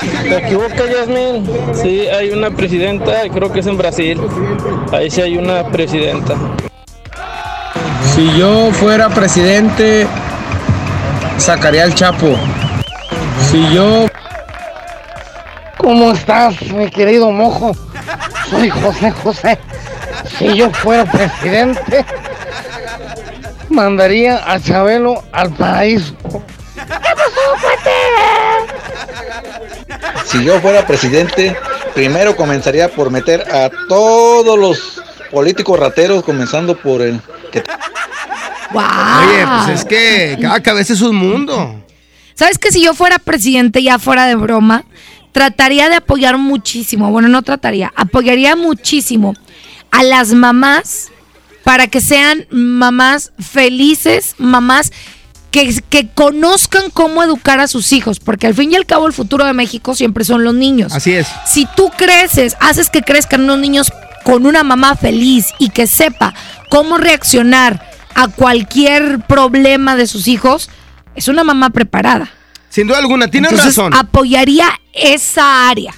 Te 0.00 0.36
equivocas, 0.36 0.90
Yasmin. 0.90 1.50
Sí, 1.74 2.06
hay 2.08 2.30
una 2.30 2.50
presidenta, 2.50 3.12
creo 3.32 3.52
que 3.52 3.60
es 3.60 3.66
en 3.66 3.78
Brasil. 3.78 4.20
Ahí 4.92 5.10
sí 5.10 5.20
hay 5.20 5.36
una 5.36 5.66
presidenta. 5.68 6.34
Si 8.14 8.30
yo 8.36 8.70
fuera 8.72 9.08
presidente, 9.08 10.06
sacaría 11.38 11.84
al 11.84 11.94
Chapo. 11.94 12.36
Si 13.50 13.74
yo 13.74 14.06
¿Cómo 15.82 16.12
estás, 16.12 16.62
mi 16.70 16.88
querido 16.88 17.32
mojo? 17.32 17.72
Soy 18.48 18.70
José 18.70 19.10
José. 19.10 19.58
Si 20.38 20.56
yo 20.56 20.70
fuera 20.70 21.04
presidente, 21.04 22.04
mandaría 23.68 24.50
a 24.50 24.60
Chabelo 24.60 25.22
al 25.32 25.52
paraíso. 25.54 26.14
Si 30.24 30.44
yo 30.44 30.60
fuera 30.60 30.86
presidente, 30.86 31.56
primero 31.94 32.34
comenzaría 32.36 32.88
por 32.88 33.10
meter 33.10 33.42
a 33.52 33.70
todos 33.88 34.58
los 34.58 35.02
políticos 35.30 35.78
rateros, 35.78 36.22
comenzando 36.22 36.76
por 36.76 37.02
el 37.02 37.20
que... 37.50 37.62
Oye, 38.74 39.46
pues 39.46 39.80
es 39.80 39.84
que 39.84 40.38
cada 40.40 40.62
cabeza 40.62 40.94
es 40.94 41.02
un 41.02 41.16
mundo. 41.16 41.82
¿Sabes 42.34 42.58
que 42.58 42.72
si 42.72 42.82
yo 42.82 42.94
fuera 42.94 43.18
presidente, 43.18 43.82
ya 43.82 43.98
fuera 43.98 44.26
de 44.26 44.34
broma, 44.34 44.84
trataría 45.32 45.88
de 45.88 45.96
apoyar 45.96 46.38
muchísimo, 46.38 47.10
bueno, 47.10 47.28
no 47.28 47.42
trataría, 47.42 47.92
apoyaría 47.96 48.56
muchísimo 48.56 49.34
a 49.90 50.02
las 50.02 50.32
mamás 50.32 51.10
para 51.64 51.86
que 51.86 52.00
sean 52.00 52.46
mamás 52.50 53.32
felices, 53.38 54.34
mamás 54.38 54.92
que, 55.50 55.82
que 55.90 56.08
conozcan 56.08 56.90
cómo 56.90 57.22
educar 57.22 57.60
a 57.60 57.68
sus 57.68 57.92
hijos, 57.92 58.20
porque 58.20 58.46
al 58.46 58.54
fin 58.54 58.72
y 58.72 58.76
al 58.76 58.86
cabo 58.86 59.06
el 59.06 59.12
futuro 59.12 59.44
de 59.44 59.52
México 59.52 59.94
siempre 59.94 60.24
son 60.24 60.44
los 60.44 60.54
niños. 60.54 60.92
Así 60.92 61.12
es. 61.12 61.28
Si 61.46 61.66
tú 61.76 61.90
creces, 61.96 62.56
haces 62.60 62.90
que 62.90 63.02
crezcan 63.02 63.42
unos 63.42 63.58
niños 63.58 63.92
con 64.24 64.46
una 64.46 64.62
mamá 64.62 64.96
feliz 64.96 65.48
y 65.58 65.68
que 65.70 65.86
sepa 65.86 66.32
cómo 66.70 66.96
reaccionar 66.96 67.90
a 68.14 68.28
cualquier 68.28 69.20
problema 69.20 69.96
de 69.96 70.06
sus 70.06 70.28
hijos, 70.28 70.70
es 71.14 71.28
una 71.28 71.44
mamá 71.44 71.70
preparada. 71.70 72.30
Sin 72.70 72.86
duda 72.86 72.98
alguna, 72.98 73.28
tienes 73.28 73.52
Entonces, 73.52 73.76
razón. 73.76 73.92
apoyaría 73.94 74.68
esa 74.94 75.68
área. 75.68 75.94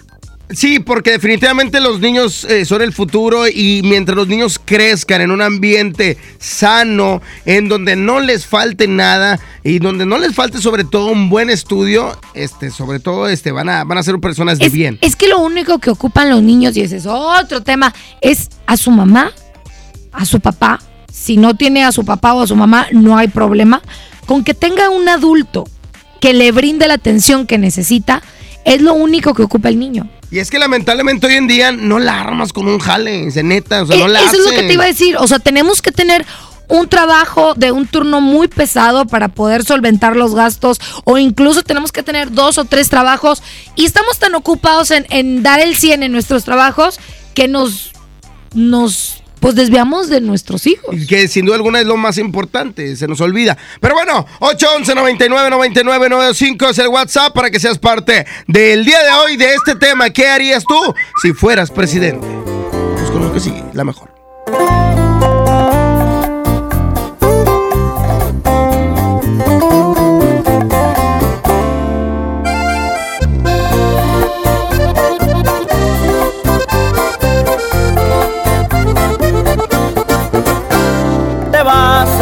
Sí, 0.50 0.78
porque 0.78 1.12
definitivamente 1.12 1.80
los 1.80 2.00
niños 2.00 2.44
eh, 2.44 2.66
son 2.66 2.82
el 2.82 2.92
futuro 2.92 3.48
y 3.48 3.80
mientras 3.82 4.14
los 4.14 4.28
niños 4.28 4.60
crezcan 4.62 5.22
en 5.22 5.30
un 5.30 5.40
ambiente 5.40 6.18
sano, 6.38 7.22
en 7.46 7.68
donde 7.68 7.96
no 7.96 8.20
les 8.20 8.46
falte 8.46 8.86
nada 8.86 9.40
y 9.62 9.78
donde 9.78 10.04
no 10.04 10.18
les 10.18 10.34
falte 10.34 10.60
sobre 10.60 10.84
todo 10.84 11.06
un 11.06 11.30
buen 11.30 11.48
estudio, 11.48 12.18
este, 12.34 12.70
sobre 12.70 13.00
todo 13.00 13.26
este, 13.28 13.52
van 13.52 13.70
a, 13.70 13.84
van 13.84 13.96
a 13.96 14.02
ser 14.02 14.18
personas 14.20 14.58
de 14.58 14.68
bien. 14.68 14.98
Es 15.00 15.16
que 15.16 15.28
lo 15.28 15.38
único 15.38 15.78
que 15.78 15.90
ocupan 15.90 16.28
los 16.28 16.42
niños, 16.42 16.76
y 16.76 16.82
ese 16.82 16.98
es 16.98 17.06
otro 17.06 17.62
tema, 17.62 17.94
es 18.20 18.50
a 18.66 18.76
su 18.76 18.90
mamá, 18.90 19.32
a 20.12 20.26
su 20.26 20.40
papá. 20.40 20.78
Si 21.10 21.38
no 21.38 21.54
tiene 21.54 21.84
a 21.84 21.92
su 21.92 22.04
papá 22.04 22.34
o 22.34 22.42
a 22.42 22.46
su 22.46 22.56
mamá, 22.56 22.88
no 22.92 23.16
hay 23.16 23.28
problema. 23.28 23.80
Con 24.26 24.44
que 24.44 24.52
tenga 24.52 24.90
un 24.90 25.08
adulto 25.08 25.64
que 26.20 26.34
le 26.34 26.52
brinde 26.52 26.86
la 26.86 26.94
atención 26.94 27.46
que 27.46 27.56
necesita, 27.56 28.22
es 28.64 28.82
lo 28.82 28.94
único 28.94 29.34
que 29.34 29.42
ocupa 29.42 29.68
el 29.68 29.78
niño. 29.78 30.08
Y 30.34 30.40
es 30.40 30.50
que 30.50 30.58
lamentablemente 30.58 31.28
hoy 31.28 31.34
en 31.34 31.46
día 31.46 31.70
no 31.70 32.00
la 32.00 32.20
armas 32.20 32.52
con 32.52 32.66
un 32.66 32.80
jale, 32.80 33.30
se 33.30 33.44
neta, 33.44 33.84
o 33.84 33.86
sea, 33.86 33.96
no 33.96 34.06
Eh, 34.06 34.08
la 34.08 34.18
Eso 34.18 34.34
es 34.34 34.44
lo 34.44 34.50
que 34.50 34.64
te 34.64 34.72
iba 34.72 34.82
a 34.82 34.88
decir. 34.88 35.16
O 35.16 35.28
sea, 35.28 35.38
tenemos 35.38 35.80
que 35.80 35.92
tener 35.92 36.26
un 36.66 36.88
trabajo 36.88 37.54
de 37.54 37.70
un 37.70 37.86
turno 37.86 38.20
muy 38.20 38.48
pesado 38.48 39.06
para 39.06 39.28
poder 39.28 39.64
solventar 39.64 40.16
los 40.16 40.34
gastos 40.34 40.80
o 41.04 41.18
incluso 41.18 41.62
tenemos 41.62 41.92
que 41.92 42.02
tener 42.02 42.32
dos 42.32 42.58
o 42.58 42.64
tres 42.64 42.88
trabajos 42.88 43.44
y 43.76 43.84
estamos 43.84 44.18
tan 44.18 44.34
ocupados 44.34 44.90
en, 44.90 45.06
en 45.10 45.44
dar 45.44 45.60
el 45.60 45.76
100 45.76 46.02
en 46.02 46.10
nuestros 46.10 46.42
trabajos 46.42 46.98
que 47.34 47.46
nos, 47.46 47.92
nos 48.54 49.22
pues 49.44 49.56
desviamos 49.56 50.08
de 50.08 50.22
nuestros 50.22 50.66
hijos. 50.66 50.96
Que 51.06 51.28
sin 51.28 51.44
duda 51.44 51.56
alguna 51.56 51.78
es 51.78 51.86
lo 51.86 51.98
más 51.98 52.16
importante, 52.16 52.96
se 52.96 53.06
nos 53.06 53.20
olvida. 53.20 53.58
Pero 53.78 53.94
bueno, 53.94 54.24
811 54.40 54.94
99 54.94 55.50
99 55.50 56.08
95 56.08 56.68
es 56.70 56.78
el 56.78 56.88
WhatsApp 56.88 57.34
para 57.34 57.50
que 57.50 57.60
seas 57.60 57.78
parte 57.78 58.24
del 58.46 58.86
día 58.86 59.02
de 59.02 59.10
hoy 59.10 59.36
de 59.36 59.52
este 59.52 59.76
tema. 59.76 60.08
¿Qué 60.08 60.28
harías 60.28 60.64
tú 60.64 60.80
si 61.20 61.34
fueras 61.34 61.70
presidente? 61.70 62.26
Pues 62.94 63.10
con 63.10 63.22
lo 63.22 63.34
que 63.34 63.40
sigue, 63.40 63.62
la 63.74 63.84
mejor. 63.84 64.14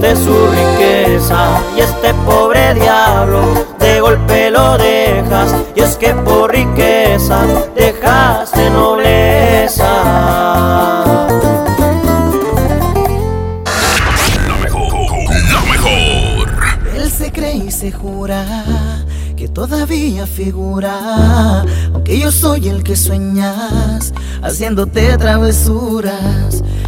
su 0.00 0.32
riqueza 0.48 1.60
y 1.76 1.80
este 1.80 2.14
pobre 2.24 2.72
diablo 2.74 3.40
de 3.80 4.00
golpe 4.00 4.50
lo 4.50 4.78
dejas 4.78 5.54
y 5.74 5.80
es 5.80 5.96
que 5.96 6.14
por 6.14 6.52
riqueza 6.52 7.40
dejaste 7.74 8.70
nobleza. 8.70 9.88
La 14.46 14.56
mejor. 14.62 14.88
Él 16.94 17.10
se 17.10 17.32
cree 17.32 17.56
y 17.56 17.70
se 17.72 17.90
jura 17.90 18.44
que 19.36 19.48
todavía 19.48 20.26
figura, 20.26 21.64
aunque 21.92 22.18
yo 22.18 22.32
soy 22.32 22.68
el 22.68 22.82
que 22.82 22.96
sueñas, 22.96 24.12
haciéndote 24.42 25.16
travesuras. 25.16 26.62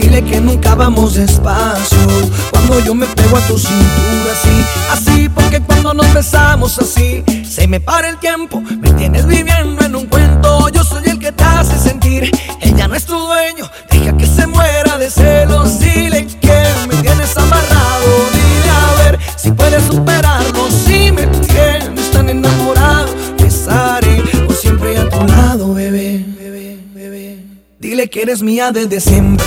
Dile 0.00 0.22
que 0.22 0.40
nunca 0.40 0.76
vamos 0.76 1.14
despacio. 1.14 1.98
Cuando 2.52 2.78
yo 2.78 2.94
me 2.94 3.04
pego 3.06 3.36
a 3.36 3.40
tu 3.40 3.58
cintura, 3.58 4.32
sí. 4.42 4.64
Así, 4.92 5.28
porque 5.28 5.60
cuando 5.60 5.92
nos 5.92 6.12
besamos 6.14 6.78
así, 6.78 7.24
se 7.44 7.66
me 7.66 7.80
para 7.80 8.08
el 8.08 8.16
tiempo. 8.18 8.60
Me 8.60 8.92
tienes 8.92 9.26
viviendo 9.26 9.84
en 9.84 9.96
un 9.96 10.06
cuento. 10.06 10.68
Yo 10.68 10.84
soy 10.84 11.02
el 11.06 11.18
que 11.18 11.32
te 11.32 11.42
hace 11.42 11.76
sentir. 11.80 12.30
Ella 12.60 12.86
no 12.86 12.94
es 12.94 13.06
tu 13.06 13.18
dueño. 13.18 13.68
Deja 13.90 14.16
que 14.16 14.26
se 14.26 14.46
muera 14.46 14.98
de 14.98 15.10
celos. 15.10 15.80
Dile 15.80 16.28
que 16.40 16.62
me 16.88 16.94
tienes 17.02 17.36
amarrado. 17.36 18.06
Dile 18.32 18.70
a 18.70 19.02
ver 19.02 19.18
si 19.36 19.50
puedes 19.50 19.82
superarlo. 19.82 20.68
Si 20.70 21.10
me 21.10 21.26
tienes 21.26 22.10
tan 22.12 22.30
enamorado, 22.30 23.08
estaré 23.38 24.22
por 24.46 24.54
siempre 24.54 24.96
a 24.96 25.08
tu 25.08 25.26
lado, 25.26 25.74
bebé. 25.74 26.24
Dile 27.80 28.10
que 28.10 28.22
eres 28.22 28.42
mía 28.42 28.70
desde 28.70 29.00
siempre. 29.00 29.46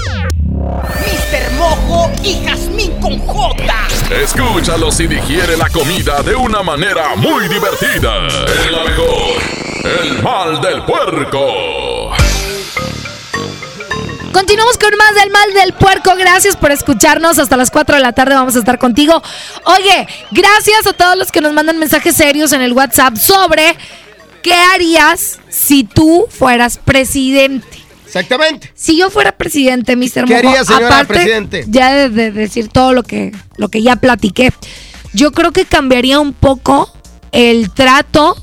Y 2.23 2.45
Jazmín 2.45 2.91
con 2.99 3.17
J. 3.19 3.87
Escúchalos 4.21 4.99
y 4.99 5.07
digiere 5.07 5.57
la 5.57 5.69
comida 5.69 6.21
de 6.21 6.35
una 6.35 6.61
manera 6.61 7.15
muy 7.15 7.47
divertida. 7.47 8.27
Es 8.27 8.71
la 8.71 8.83
mejor. 8.83 9.41
El 9.83 10.21
mal 10.21 10.61
del 10.61 10.83
puerco. 10.83 12.11
Continuamos 14.31 14.77
con 14.77 14.95
más 14.97 15.15
del 15.15 15.31
mal 15.31 15.53
del 15.53 15.73
puerco. 15.73 16.15
Gracias 16.15 16.55
por 16.55 16.71
escucharnos. 16.71 17.39
Hasta 17.39 17.57
las 17.57 17.71
4 17.71 17.95
de 17.95 18.01
la 18.01 18.13
tarde 18.13 18.35
vamos 18.35 18.55
a 18.55 18.59
estar 18.59 18.77
contigo. 18.77 19.21
Oye, 19.65 20.07
gracias 20.29 20.85
a 20.85 20.93
todos 20.93 21.17
los 21.17 21.31
que 21.31 21.41
nos 21.41 21.53
mandan 21.53 21.79
mensajes 21.79 22.15
serios 22.15 22.53
en 22.53 22.61
el 22.61 22.73
WhatsApp 22.73 23.15
sobre 23.17 23.75
qué 24.43 24.53
harías 24.53 25.39
si 25.49 25.83
tú 25.83 26.27
fueras 26.29 26.77
presidente. 26.77 27.80
Exactamente. 28.11 28.71
Si 28.75 28.97
yo 28.97 29.09
fuera 29.09 29.31
presidente, 29.31 29.95
Mr. 29.95 30.25
¿Qué 30.25 30.35
Mojo, 30.35 30.49
haría, 30.49 30.65
señora 30.65 30.87
aparte, 30.87 31.13
presidente? 31.13 31.65
ya 31.69 31.93
de, 31.93 32.09
de 32.09 32.31
decir 32.31 32.67
todo 32.67 32.91
lo 32.93 33.03
que, 33.03 33.31
lo 33.55 33.69
que 33.69 33.81
ya 33.81 33.95
platiqué, 33.95 34.51
yo 35.13 35.31
creo 35.31 35.51
que 35.51 35.63
cambiaría 35.65 36.19
un 36.19 36.33
poco 36.33 36.91
el 37.31 37.71
trato 37.71 38.35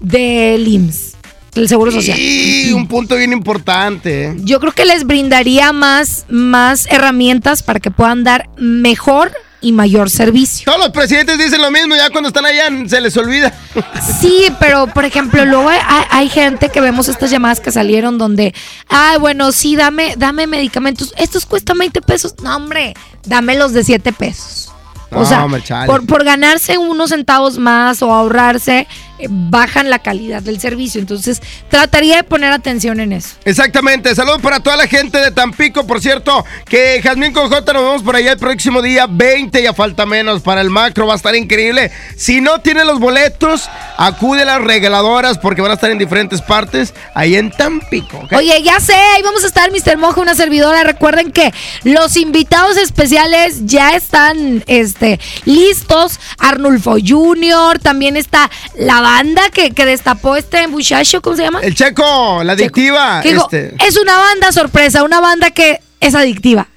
del 0.00 0.68
IMSS, 0.68 1.14
del 1.54 1.68
Seguro 1.68 1.90
Social. 1.92 2.18
Y 2.18 2.72
un 2.72 2.86
punto 2.88 3.16
bien 3.16 3.32
importante. 3.32 4.26
¿eh? 4.26 4.34
Yo 4.40 4.60
creo 4.60 4.72
que 4.72 4.84
les 4.84 5.04
brindaría 5.04 5.72
más, 5.72 6.26
más 6.28 6.86
herramientas 6.90 7.62
para 7.62 7.80
que 7.80 7.90
puedan 7.90 8.22
dar 8.22 8.50
mejor 8.58 9.32
y 9.66 9.72
mayor 9.72 10.10
servicio. 10.10 10.64
Todos 10.64 10.78
los 10.78 10.90
presidentes 10.90 11.38
dicen 11.38 11.60
lo 11.60 11.72
mismo, 11.72 11.96
ya 11.96 12.08
cuando 12.10 12.28
están 12.28 12.46
allá 12.46 12.68
se 12.86 13.00
les 13.00 13.16
olvida. 13.16 13.52
Sí, 14.20 14.46
pero 14.60 14.86
por 14.86 15.04
ejemplo, 15.04 15.44
luego 15.44 15.68
hay, 15.68 15.80
hay 16.10 16.28
gente 16.28 16.68
que 16.70 16.80
vemos 16.80 17.08
estas 17.08 17.30
llamadas 17.30 17.60
que 17.60 17.70
salieron 17.72 18.18
donde, 18.18 18.54
ay, 18.88 19.18
bueno, 19.18 19.52
sí, 19.52 19.76
dame, 19.76 20.14
dame 20.16 20.46
medicamentos. 20.46 21.12
Estos 21.18 21.44
cuestan 21.44 21.78
20 21.78 22.00
pesos. 22.02 22.34
No, 22.42 22.56
hombre, 22.56 22.94
dámelos 23.24 23.72
de 23.72 23.84
7 23.84 24.12
pesos. 24.12 24.72
O 25.12 25.24
sea, 25.24 25.44
hombre, 25.44 25.62
por, 25.86 26.06
por 26.06 26.24
ganarse 26.24 26.78
unos 26.78 27.10
centavos 27.10 27.58
más 27.58 28.02
o 28.02 28.12
ahorrarse, 28.12 28.86
bajan 29.28 29.90
la 29.90 29.98
calidad 29.98 30.42
del 30.42 30.60
servicio. 30.60 31.00
Entonces, 31.00 31.42
trataría 31.68 32.16
de 32.16 32.24
poner 32.24 32.52
atención 32.52 33.00
en 33.00 33.12
eso. 33.12 33.36
Exactamente, 33.44 34.14
saludos 34.14 34.40
para 34.42 34.60
toda 34.60 34.76
la 34.76 34.86
gente 34.86 35.18
de 35.18 35.30
Tampico, 35.30 35.86
por 35.86 36.00
cierto, 36.00 36.44
que 36.66 37.00
Jazmín 37.02 37.32
con 37.32 37.48
J 37.48 37.72
nos 37.72 37.82
vemos 37.82 38.02
por 38.02 38.16
allá 38.16 38.32
el 38.32 38.38
próximo 38.38 38.82
día 38.82 39.06
20, 39.08 39.62
ya 39.62 39.72
falta 39.72 40.06
menos 40.06 40.42
para 40.42 40.60
el 40.60 40.70
macro, 40.70 41.06
va 41.06 41.14
a 41.14 41.16
estar 41.16 41.34
increíble. 41.34 41.90
Si 42.16 42.40
no 42.40 42.60
tiene 42.60 42.84
los 42.84 42.98
boletos, 42.98 43.68
acude 43.96 44.42
a 44.42 44.44
las 44.44 44.62
regaladoras 44.62 45.38
porque 45.38 45.62
van 45.62 45.70
a 45.70 45.74
estar 45.74 45.90
en 45.90 45.98
diferentes 45.98 46.42
partes, 46.42 46.94
ahí 47.14 47.36
en 47.36 47.50
Tampico. 47.50 48.26
Oye, 48.32 48.62
ya 48.62 48.80
sé, 48.80 48.94
ahí 48.94 49.22
vamos 49.22 49.44
a 49.44 49.46
estar, 49.46 49.70
Mr. 49.70 49.96
Mojo, 49.98 50.20
una 50.20 50.34
servidora. 50.34 50.84
Recuerden 50.84 51.32
que 51.32 51.52
los 51.84 52.16
invitados 52.16 52.76
especiales 52.76 53.66
ya 53.66 53.94
están 53.94 54.64
este, 54.66 55.20
listos. 55.44 56.20
Arnulfo 56.38 56.96
Jr., 57.04 57.78
también 57.78 58.16
está 58.16 58.50
la 58.78 59.00
banda 59.06 59.50
que, 59.50 59.70
que 59.70 59.86
destapó 59.86 60.34
este 60.34 60.66
muchacho, 60.66 61.22
¿cómo 61.22 61.36
se 61.36 61.44
llama? 61.44 61.60
El 61.60 61.76
Checo, 61.76 62.42
la 62.42 62.54
adictiva. 62.54 63.20
Digo, 63.22 63.44
este. 63.44 63.76
Es 63.86 63.96
una 63.96 64.16
banda 64.16 64.50
sorpresa, 64.50 65.04
una 65.04 65.20
banda 65.20 65.52
que 65.52 65.80
es 66.00 66.14
adictiva. 66.16 66.66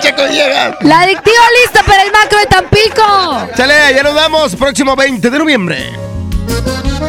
Checo. 0.00 0.22
La 0.80 1.02
adictiva 1.02 1.44
lista 1.62 1.84
para 1.84 2.02
el 2.02 2.10
macro 2.10 2.38
de 2.38 2.46
Tampico. 2.46 3.48
Chale, 3.56 3.94
ya 3.94 4.02
nos 4.02 4.14
vamos, 4.14 4.56
próximo 4.56 4.96
20 4.96 5.30
de 5.30 5.38
noviembre. 5.38 5.92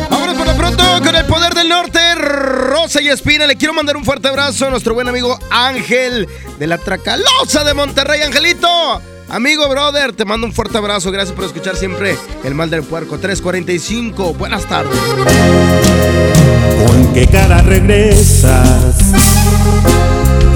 Vámonos 0.10 0.36
por 0.36 0.46
lo 0.46 0.56
pronto 0.56 0.84
con 1.04 1.16
el 1.16 1.26
poder 1.26 1.56
del 1.56 1.68
norte, 1.68 2.14
Rosa 2.16 3.02
y 3.02 3.10
Espina. 3.10 3.48
Le 3.48 3.56
quiero 3.56 3.74
mandar 3.74 3.98
un 3.98 4.06
fuerte 4.06 4.28
abrazo 4.28 4.68
a 4.68 4.70
nuestro 4.70 4.94
buen 4.94 5.08
amigo 5.08 5.40
Ángel 5.50 6.28
de 6.60 6.68
la 6.68 6.78
Tracalosa 6.78 7.64
de 7.64 7.74
Monterrey. 7.74 8.22
Angelito, 8.22 9.02
amigo, 9.36 9.68
brother, 9.68 10.14
te 10.14 10.24
mando 10.24 10.48
un 10.48 10.54
fuerte 10.54 10.78
abrazo. 10.78 11.12
Gracias 11.12 11.36
por 11.36 11.44
escuchar 11.44 11.76
siempre 11.76 12.18
el 12.44 12.56
mal 12.56 12.70
del 12.70 12.84
puerco. 12.84 13.20
345, 13.20 14.34
buenas 14.34 14.66
tardes. 14.66 14.98
¿Con 16.88 17.14
qué 17.14 17.28
cara 17.28 17.62
regresas? 17.62 18.96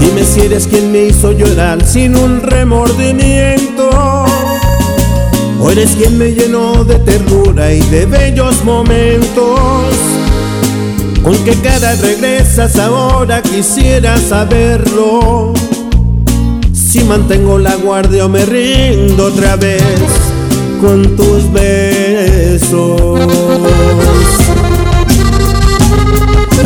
Dime 0.00 0.24
si 0.24 0.40
eres 0.40 0.66
quien 0.66 0.90
me 0.90 1.04
hizo 1.04 1.32
llorar 1.32 1.86
sin 1.86 2.16
un 2.16 2.40
remordimiento. 2.40 3.90
O 5.60 5.70
eres 5.70 5.90
quien 5.90 6.16
me 6.16 6.32
llenó 6.32 6.84
de 6.84 6.98
ternura 7.00 7.72
y 7.72 7.80
de 7.90 8.06
bellos 8.06 8.64
momentos. 8.64 9.94
¿Con 11.22 11.36
qué 11.44 11.54
cara 11.56 11.94
regresas 11.96 12.78
ahora? 12.78 13.42
Quisiera 13.42 14.16
saberlo. 14.16 15.52
Si 16.90 17.04
mantengo 17.04 17.56
la 17.56 17.76
guardia 17.76 18.26
o 18.26 18.28
me 18.28 18.44
rindo 18.44 19.26
otra 19.26 19.54
vez 19.54 19.80
con 20.80 21.14
tus 21.14 21.52
besos. 21.52 23.20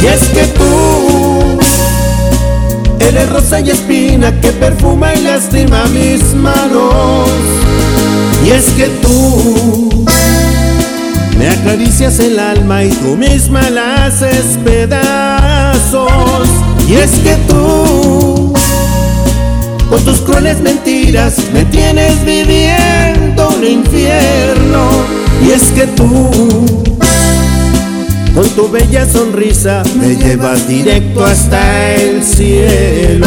Y 0.02 0.06
es 0.06 0.22
que 0.28 0.46
tú 0.56 1.58
eres 3.00 3.28
rosa 3.28 3.60
y 3.60 3.68
espina 3.68 4.40
que 4.40 4.48
perfuma 4.52 5.14
y 5.14 5.20
lastima 5.20 5.84
mis 5.88 6.34
manos. 6.34 7.28
Y 8.46 8.50
es 8.50 8.64
que 8.78 8.86
tú 9.02 10.06
me 11.38 11.50
acaricias 11.50 12.18
el 12.18 12.38
alma 12.38 12.82
y 12.82 12.88
tú 12.88 13.14
misma 13.14 13.68
la 13.68 14.06
haces 14.06 14.58
pedazos. 14.64 16.48
Y 16.88 16.94
es 16.94 17.10
que 17.10 17.36
tú 17.46 18.23
con 19.89 20.05
tus 20.05 20.20
crueles 20.20 20.61
mentiras 20.61 21.37
me 21.53 21.64
tienes 21.66 22.24
viviendo 22.24 23.49
un 23.57 23.64
infierno. 23.64 24.89
Y 25.47 25.51
es 25.51 25.62
que 25.72 25.87
tú 25.89 26.30
con 28.35 28.49
tu 28.51 28.68
bella 28.68 29.09
sonrisa 29.09 29.82
me 29.97 30.16
llevas 30.16 30.66
directo 30.66 31.24
hasta 31.24 31.95
el 31.95 32.22
cielo. 32.24 33.26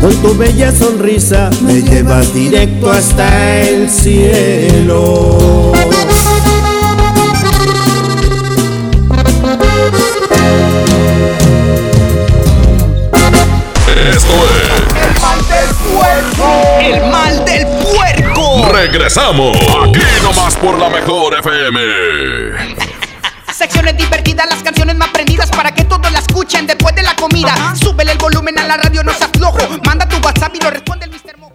con 0.00 0.14
tu 0.22 0.34
bella 0.36 0.72
sonrisa, 0.72 1.50
me 1.62 1.82
llevas 1.82 2.32
directo 2.32 2.90
hasta 2.90 3.60
el 3.60 3.90
cielo. 3.90 5.72
Esto 14.10 14.32
es 14.44 14.86
El 15.04 15.20
mal 15.20 15.48
del 15.48 15.74
puerco. 15.92 16.46
El 16.80 17.10
mal 17.10 17.44
del 17.44 17.66
puerco. 17.66 18.72
Regresamos 18.72 19.56
aquí 19.56 20.00
nomás 20.22 20.56
por 20.56 20.78
la 20.78 20.88
mejor 20.88 21.34
FM. 21.38 22.87
Secciones 23.88 24.10
divertidas, 24.10 24.46
las 24.50 24.62
canciones 24.62 24.96
más 24.96 25.08
prendidas 25.08 25.48
para 25.48 25.72
que 25.72 25.82
todos 25.84 26.12
la 26.12 26.18
escuchen 26.18 26.66
después 26.66 26.94
de 26.94 27.02
la 27.02 27.16
comida. 27.16 27.74
Súbele 27.74 28.12
el 28.12 28.18
volumen 28.18 28.58
a 28.58 28.66
la 28.66 28.76
radio, 28.76 29.02
no 29.02 29.14
seas 29.14 29.30
flojo. 29.34 29.56
Manda 29.86 30.06
tu 30.06 30.18
WhatsApp 30.18 30.54
y 30.54 30.62
lo 30.62 30.68
responde 30.68 31.06
el 31.06 31.10
Mr. 31.10 31.38
Mo. 31.38 31.50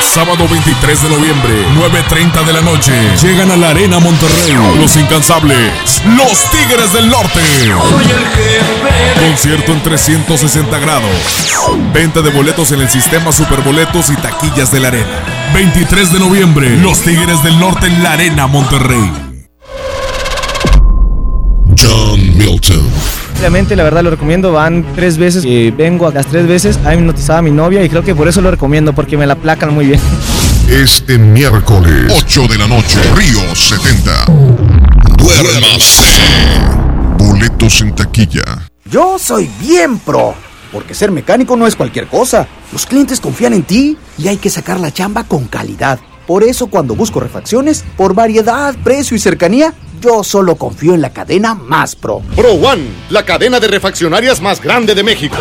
Sábado 0.00 0.48
23 0.48 1.02
de 1.04 1.08
noviembre, 1.08 1.52
9.30 1.76 2.44
de 2.46 2.52
la 2.52 2.62
noche. 2.62 2.92
Llegan 3.22 3.52
a 3.52 3.56
la 3.56 3.70
Arena 3.70 4.00
Monterrey. 4.00 4.56
Los 4.76 4.96
incansables. 4.96 6.02
Los 6.16 6.50
Tigres 6.50 6.92
del 6.94 7.08
Norte. 7.10 7.40
Concierto 9.20 9.70
en 9.70 9.80
360 9.80 10.78
grados. 10.80 11.54
Venta 11.94 12.22
de 12.22 12.30
boletos 12.30 12.72
en 12.72 12.80
el 12.80 12.88
sistema 12.88 13.30
Superboletos 13.30 14.10
y 14.10 14.16
taquillas 14.16 14.72
de 14.72 14.80
la 14.80 14.88
Arena. 14.88 15.52
23 15.54 16.12
de 16.12 16.18
noviembre, 16.18 16.70
Los 16.70 17.02
Tigres 17.02 17.40
del 17.44 17.56
Norte 17.60 17.86
en 17.86 18.02
la 18.02 18.14
Arena 18.14 18.48
Monterrey. 18.48 19.27
John 21.80 22.36
Milton. 22.36 22.82
Obviamente, 23.38 23.76
la 23.76 23.84
verdad 23.84 24.02
lo 24.02 24.10
recomiendo. 24.10 24.52
Van 24.52 24.84
tres 24.96 25.16
veces 25.16 25.44
y 25.44 25.70
vengo 25.70 26.08
a 26.08 26.12
las 26.12 26.26
tres 26.26 26.48
veces. 26.48 26.78
Ha 26.84 26.94
hipnotizado 26.94 27.38
a 27.38 27.42
mi 27.42 27.50
novia 27.50 27.84
y 27.84 27.88
creo 27.88 28.02
que 28.02 28.14
por 28.14 28.26
eso 28.26 28.40
lo 28.40 28.50
recomiendo, 28.50 28.92
porque 28.92 29.16
me 29.16 29.26
la 29.26 29.36
placan 29.36 29.72
muy 29.72 29.86
bien. 29.86 30.00
Este 30.68 31.18
miércoles, 31.18 32.12
8 32.14 32.46
de 32.48 32.58
la 32.58 32.66
noche, 32.66 33.00
Río 33.14 33.54
70. 33.54 34.26
Duérmase. 35.16 36.02
Boletos 37.16 37.80
en 37.80 37.94
taquilla. 37.94 38.68
Yo 38.90 39.18
soy 39.18 39.48
bien 39.60 39.98
pro, 39.98 40.34
porque 40.72 40.94
ser 40.94 41.10
mecánico 41.10 41.56
no 41.56 41.66
es 41.66 41.76
cualquier 41.76 42.06
cosa. 42.06 42.48
Los 42.72 42.86
clientes 42.86 43.20
confían 43.20 43.54
en 43.54 43.62
ti 43.62 43.96
y 44.18 44.28
hay 44.28 44.36
que 44.36 44.50
sacar 44.50 44.80
la 44.80 44.92
chamba 44.92 45.24
con 45.24 45.46
calidad. 45.46 46.00
Por 46.26 46.44
eso 46.44 46.66
cuando 46.66 46.94
busco 46.94 47.20
refacciones, 47.20 47.84
por 47.96 48.14
variedad, 48.14 48.74
precio 48.84 49.16
y 49.16 49.20
cercanía, 49.20 49.72
yo 50.00 50.22
solo 50.24 50.56
confío 50.56 50.94
en 50.94 51.02
la 51.02 51.12
cadena 51.12 51.54
más 51.54 51.96
pro. 51.96 52.20
Pro 52.36 52.52
One, 52.52 52.88
la 53.10 53.24
cadena 53.24 53.60
de 53.60 53.68
refaccionarias 53.68 54.40
más 54.40 54.62
grande 54.62 54.94
de 54.94 55.02
México. 55.02 55.36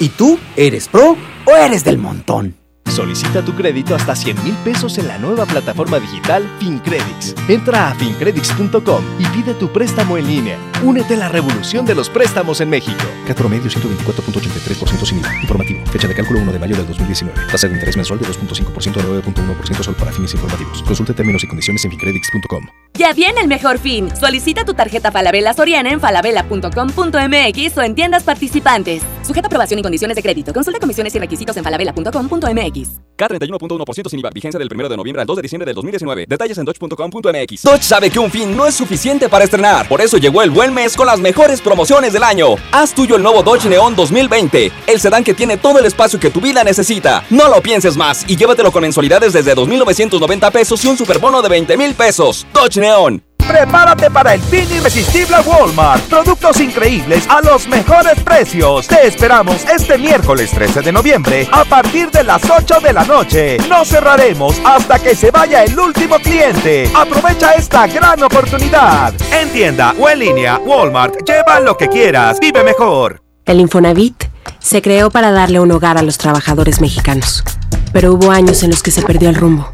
¿Y 0.00 0.10
tú 0.10 0.38
eres 0.56 0.88
pro 0.88 1.16
o 1.46 1.50
eres 1.50 1.84
del 1.84 1.98
montón? 1.98 2.65
Solicita 2.88 3.44
tu 3.44 3.54
crédito 3.54 3.94
hasta 3.94 4.16
100 4.16 4.44
mil 4.44 4.54
pesos 4.64 4.98
en 4.98 5.08
la 5.08 5.18
nueva 5.18 5.44
plataforma 5.46 5.98
digital 5.98 6.48
FinCredits. 6.58 7.34
Entra 7.48 7.90
a 7.90 7.94
fincredits.com 7.94 9.04
y 9.18 9.26
pide 9.26 9.54
tu 9.54 9.70
préstamo 9.72 10.16
en 10.16 10.26
línea. 10.26 10.58
Únete 10.82 11.14
a 11.14 11.16
la 11.16 11.28
revolución 11.28 11.84
de 11.84 11.94
los 11.94 12.08
préstamos 12.08 12.60
en 12.60 12.70
México. 12.70 13.04
Cat 13.26 13.36
promedio 13.36 13.70
124.83% 13.70 15.06
sin 15.06 15.18
IVA. 15.18 15.40
Informativo. 15.42 15.86
Fecha 15.86 16.08
de 16.08 16.14
cálculo 16.14 16.40
1 16.40 16.52
de 16.52 16.58
mayo 16.58 16.76
del 16.76 16.86
2019. 16.86 17.46
Tasa 17.50 17.68
de 17.68 17.74
interés 17.74 17.96
mensual 17.96 18.18
de 18.18 18.26
2.5% 18.26 18.96
a 18.98 19.04
9.1% 19.04 19.82
solo 19.82 19.96
para 19.96 20.12
fines 20.12 20.32
informativos. 20.34 20.82
Consulte 20.82 21.14
términos 21.14 21.44
y 21.44 21.48
condiciones 21.48 21.84
en 21.84 21.90
fincredits.com. 21.90 22.66
Ya 22.94 23.12
viene 23.12 23.40
el 23.40 23.48
mejor 23.48 23.78
fin. 23.78 24.08
Solicita 24.16 24.64
tu 24.64 24.74
tarjeta 24.74 25.12
Falabella 25.12 25.52
Soriana 25.52 25.90
en 25.90 26.00
falabella.com.mx 26.00 27.76
o 27.76 27.82
en 27.82 27.94
tiendas 27.94 28.22
participantes. 28.22 29.02
Sujeta 29.22 29.48
aprobación 29.48 29.80
y 29.80 29.82
condiciones 29.82 30.16
de 30.16 30.22
crédito. 30.22 30.52
Consulta 30.52 30.80
comisiones 30.80 31.14
y 31.14 31.18
requisitos 31.18 31.56
en 31.56 31.64
falabella.com.mx. 31.64 32.75
K31.1% 33.16 34.08
sin 34.08 34.18
IVA. 34.20 34.30
Vigencia 34.30 34.58
del 34.58 34.68
1 34.72 34.88
de 34.88 34.96
noviembre 34.96 35.22
al 35.22 35.26
2 35.26 35.36
de 35.36 35.42
diciembre 35.42 35.66
del 35.66 35.74
2019. 35.74 36.26
Detalles 36.28 36.58
en 36.58 36.64
dodge.com.mx. 36.64 37.62
Dodge 37.62 37.82
sabe 37.82 38.10
que 38.10 38.18
un 38.18 38.30
fin 38.30 38.56
no 38.56 38.66
es 38.66 38.74
suficiente 38.74 39.28
para 39.28 39.44
estrenar. 39.44 39.88
Por 39.88 40.00
eso 40.00 40.18
llegó 40.18 40.42
el 40.42 40.50
buen 40.50 40.74
mes 40.74 40.96
con 40.96 41.06
las 41.06 41.20
mejores 41.20 41.60
promociones 41.60 42.12
del 42.12 42.22
año. 42.22 42.56
Haz 42.72 42.94
tuyo 42.94 43.16
el 43.16 43.22
nuevo 43.22 43.42
Dodge 43.42 43.68
Neon 43.68 43.96
2020. 43.96 44.70
El 44.86 45.00
sedán 45.00 45.24
que 45.24 45.34
tiene 45.34 45.56
todo 45.56 45.78
el 45.78 45.86
espacio 45.86 46.20
que 46.20 46.30
tu 46.30 46.40
vida 46.40 46.62
necesita. 46.64 47.24
No 47.30 47.48
lo 47.48 47.60
pienses 47.62 47.96
más 47.96 48.28
y 48.28 48.36
llévatelo 48.36 48.70
con 48.70 48.82
mensualidades 48.82 49.32
desde 49.32 49.54
2.990 49.54 50.52
pesos 50.52 50.84
y 50.84 50.88
un 50.88 50.96
superbono 50.96 51.42
de 51.42 51.48
20 51.48 51.76
mil 51.76 51.94
pesos. 51.94 52.46
Dodge 52.52 52.80
Neon. 52.80 53.35
Prepárate 53.46 54.10
para 54.10 54.34
el 54.34 54.40
fin 54.40 54.66
irresistible 54.70 55.36
Walmart. 55.46 56.02
Productos 56.04 56.60
increíbles 56.60 57.26
a 57.28 57.40
los 57.40 57.68
mejores 57.68 58.20
precios. 58.22 58.88
Te 58.88 59.06
esperamos 59.06 59.64
este 59.64 59.96
miércoles 59.98 60.50
13 60.50 60.82
de 60.82 60.92
noviembre 60.92 61.48
a 61.52 61.64
partir 61.64 62.10
de 62.10 62.24
las 62.24 62.42
8 62.48 62.80
de 62.80 62.92
la 62.92 63.04
noche. 63.04 63.58
No 63.68 63.84
cerraremos 63.84 64.60
hasta 64.64 64.98
que 64.98 65.14
se 65.14 65.30
vaya 65.30 65.64
el 65.64 65.78
último 65.78 66.16
cliente. 66.18 66.90
Aprovecha 66.94 67.52
esta 67.52 67.86
gran 67.86 68.22
oportunidad. 68.22 69.14
En 69.32 69.50
tienda 69.50 69.94
o 69.98 70.08
en 70.08 70.18
línea, 70.18 70.58
Walmart. 70.58 71.16
Lleva 71.26 71.60
lo 71.60 71.76
que 71.76 71.88
quieras. 71.88 72.40
Vive 72.40 72.64
mejor. 72.64 73.22
El 73.44 73.60
Infonavit 73.60 74.24
se 74.58 74.82
creó 74.82 75.10
para 75.10 75.30
darle 75.30 75.60
un 75.60 75.70
hogar 75.70 75.98
a 75.98 76.02
los 76.02 76.18
trabajadores 76.18 76.80
mexicanos. 76.80 77.44
Pero 77.92 78.12
hubo 78.14 78.32
años 78.32 78.62
en 78.64 78.70
los 78.70 78.82
que 78.82 78.90
se 78.90 79.02
perdió 79.02 79.28
el 79.28 79.36
rumbo. 79.36 79.72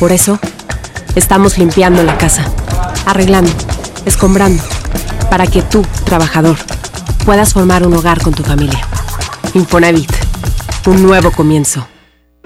Por 0.00 0.10
eso, 0.10 0.38
estamos 1.14 1.58
limpiando 1.58 2.02
la 2.02 2.16
casa, 2.18 2.44
arreglando, 3.06 3.52
escombrando, 4.04 4.62
para 5.30 5.46
que 5.46 5.62
tú, 5.62 5.84
trabajador, 6.04 6.56
puedas 7.24 7.52
formar 7.52 7.86
un 7.86 7.94
hogar 7.94 8.20
con 8.20 8.34
tu 8.34 8.42
familia. 8.42 8.80
Infonavit, 9.54 10.10
un 10.86 11.02
nuevo 11.02 11.30
comienzo. 11.30 11.86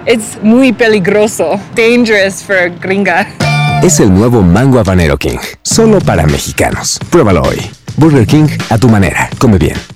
It's 0.07 0.39
muy 0.43 0.73
peligroso. 0.73 1.59
Dangerous 1.75 2.43
for 2.43 2.71
gringa. 2.81 3.27
Es 3.83 4.01
el 4.01 4.13
nuevo 4.13 4.43
Mango 4.43 4.79
Habanero 4.79 5.17
King, 5.17 5.39
solo 5.63 6.01
para 6.01 6.27
mexicanos. 6.27 6.99
Pruébalo 7.11 7.43
hoy. 7.43 7.59
Burger 7.97 8.27
King 8.27 8.49
a 8.71 8.79
tu 8.79 8.89
manera. 8.89 9.29
Come 9.39 9.59
bien. 9.59 9.96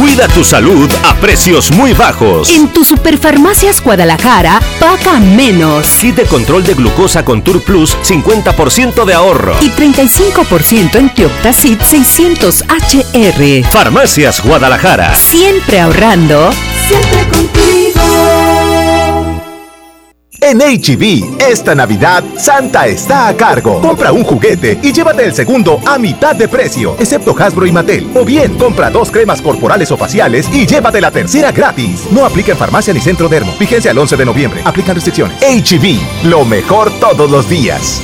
Cuida 0.00 0.26
tu 0.28 0.42
salud 0.42 0.88
a 1.04 1.14
precios 1.16 1.70
muy 1.72 1.92
bajos. 1.92 2.48
En 2.48 2.68
tu 2.68 2.86
Superfarmacias 2.86 3.84
Guadalajara, 3.84 4.58
paga 4.78 5.20
menos. 5.20 5.86
Kit 6.00 6.16
de 6.16 6.24
control 6.24 6.64
de 6.64 6.72
glucosa 6.72 7.22
con 7.22 7.44
Tour 7.44 7.60
Plus, 7.60 7.94
50% 8.02 9.04
de 9.04 9.12
ahorro. 9.12 9.54
Y 9.60 9.68
35% 9.68 10.94
en 10.94 11.12
Tioptacid 11.12 11.78
600 11.82 12.64
HR. 12.66 13.70
Farmacias 13.70 14.42
Guadalajara. 14.42 15.14
Siempre 15.14 15.80
ahorrando. 15.80 16.50
Siempre 16.88 17.28
contigo. 17.28 17.89
En 20.42 20.58
HB, 20.58 21.38
esta 21.38 21.74
Navidad, 21.74 22.24
Santa 22.38 22.86
está 22.86 23.28
a 23.28 23.36
cargo. 23.36 23.78
Compra 23.82 24.10
un 24.10 24.24
juguete 24.24 24.78
y 24.82 24.90
llévate 24.90 25.22
el 25.24 25.34
segundo 25.34 25.78
a 25.86 25.98
mitad 25.98 26.34
de 26.34 26.48
precio, 26.48 26.96
excepto 26.98 27.36
Hasbro 27.38 27.66
y 27.66 27.72
Mattel. 27.72 28.10
O 28.14 28.24
bien, 28.24 28.56
compra 28.56 28.88
dos 28.88 29.10
cremas 29.10 29.42
corporales 29.42 29.90
o 29.90 29.98
faciales 29.98 30.48
y 30.50 30.66
llévate 30.66 30.98
la 30.98 31.10
tercera 31.10 31.52
gratis. 31.52 32.06
No 32.10 32.24
aplica 32.24 32.52
en 32.52 32.58
farmacia 32.58 32.94
ni 32.94 33.00
centro 33.00 33.28
dermo. 33.28 33.52
Vigencia 33.60 33.90
el 33.90 33.98
11 33.98 34.16
de 34.16 34.24
noviembre. 34.24 34.62
Aplican 34.64 34.94
restricciones. 34.94 35.36
HB, 35.42 36.26
lo 36.30 36.46
mejor 36.46 36.90
todos 37.00 37.30
los 37.30 37.46
días. 37.48 38.00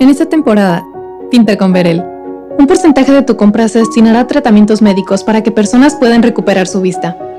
En 0.00 0.08
esta 0.08 0.26
temporada, 0.26 0.86
pinta 1.30 1.58
con 1.58 1.72
Verel. 1.74 2.02
Un 2.58 2.66
porcentaje 2.66 3.12
de 3.12 3.22
tu 3.22 3.36
compra 3.36 3.68
se 3.68 3.80
destinará 3.80 4.20
a 4.20 4.26
tratamientos 4.26 4.80
médicos 4.80 5.22
para 5.22 5.42
que 5.42 5.50
personas 5.50 5.96
puedan 5.96 6.22
recuperar 6.22 6.66
su 6.66 6.80
vista. 6.80 7.18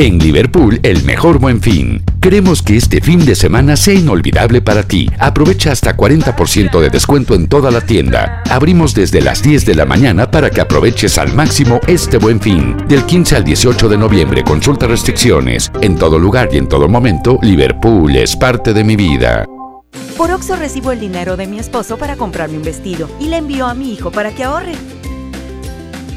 En 0.00 0.20
Liverpool, 0.20 0.78
el 0.84 1.02
mejor 1.02 1.40
buen 1.40 1.60
fin. 1.60 2.04
Queremos 2.20 2.62
que 2.62 2.76
este 2.76 3.00
fin 3.00 3.26
de 3.26 3.34
semana 3.34 3.76
sea 3.76 3.94
inolvidable 3.94 4.62
para 4.62 4.84
ti. 4.84 5.10
Aprovecha 5.18 5.72
hasta 5.72 5.96
40% 5.96 6.80
de 6.80 6.88
descuento 6.88 7.34
en 7.34 7.48
toda 7.48 7.72
la 7.72 7.80
tienda. 7.80 8.44
Abrimos 8.48 8.94
desde 8.94 9.20
las 9.20 9.42
10 9.42 9.66
de 9.66 9.74
la 9.74 9.86
mañana 9.86 10.30
para 10.30 10.50
que 10.50 10.60
aproveches 10.60 11.18
al 11.18 11.34
máximo 11.34 11.80
este 11.88 12.18
buen 12.18 12.40
fin. 12.40 12.76
Del 12.86 13.06
15 13.06 13.34
al 13.34 13.44
18 13.44 13.88
de 13.88 13.98
noviembre, 13.98 14.44
consulta 14.44 14.86
restricciones. 14.86 15.72
En 15.80 15.96
todo 15.96 16.16
lugar 16.16 16.48
y 16.52 16.58
en 16.58 16.68
todo 16.68 16.86
momento, 16.86 17.40
Liverpool 17.42 18.14
es 18.14 18.36
parte 18.36 18.72
de 18.72 18.84
mi 18.84 18.94
vida. 18.94 19.46
Por 20.16 20.30
Oxo 20.30 20.54
recibo 20.54 20.92
el 20.92 21.00
dinero 21.00 21.36
de 21.36 21.48
mi 21.48 21.58
esposo 21.58 21.96
para 21.96 22.14
comprarme 22.14 22.56
un 22.56 22.62
vestido 22.62 23.08
y 23.18 23.26
le 23.28 23.38
envío 23.38 23.66
a 23.66 23.74
mi 23.74 23.94
hijo 23.94 24.12
para 24.12 24.30
que 24.30 24.44
ahorre. 24.44 24.74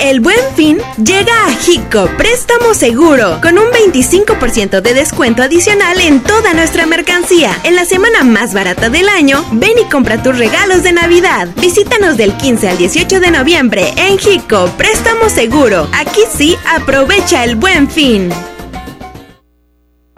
El 0.00 0.20
buen 0.20 0.38
fin 0.56 0.78
llega 0.96 1.32
a 1.44 1.50
Hico 1.68 2.08
Préstamo 2.16 2.72
Seguro 2.72 3.38
con 3.42 3.58
un 3.58 3.66
25% 3.66 4.80
de 4.80 4.94
descuento 4.94 5.42
adicional 5.42 6.00
en 6.00 6.20
toda 6.22 6.54
nuestra 6.54 6.86
mercancía. 6.86 7.54
En 7.64 7.76
la 7.76 7.84
semana 7.84 8.24
más 8.24 8.54
barata 8.54 8.88
del 8.88 9.10
año, 9.10 9.44
ven 9.52 9.78
y 9.78 9.84
compra 9.90 10.22
tus 10.22 10.38
regalos 10.38 10.82
de 10.82 10.92
Navidad. 10.92 11.48
Visítanos 11.56 12.16
del 12.16 12.34
15 12.34 12.70
al 12.70 12.78
18 12.78 13.20
de 13.20 13.30
noviembre 13.30 13.92
en 13.96 14.14
Hico 14.14 14.70
Préstamo 14.78 15.28
Seguro. 15.28 15.86
Aquí 15.92 16.22
sí, 16.34 16.56
aprovecha 16.66 17.44
el 17.44 17.56
buen 17.56 17.90
fin. 17.90 18.30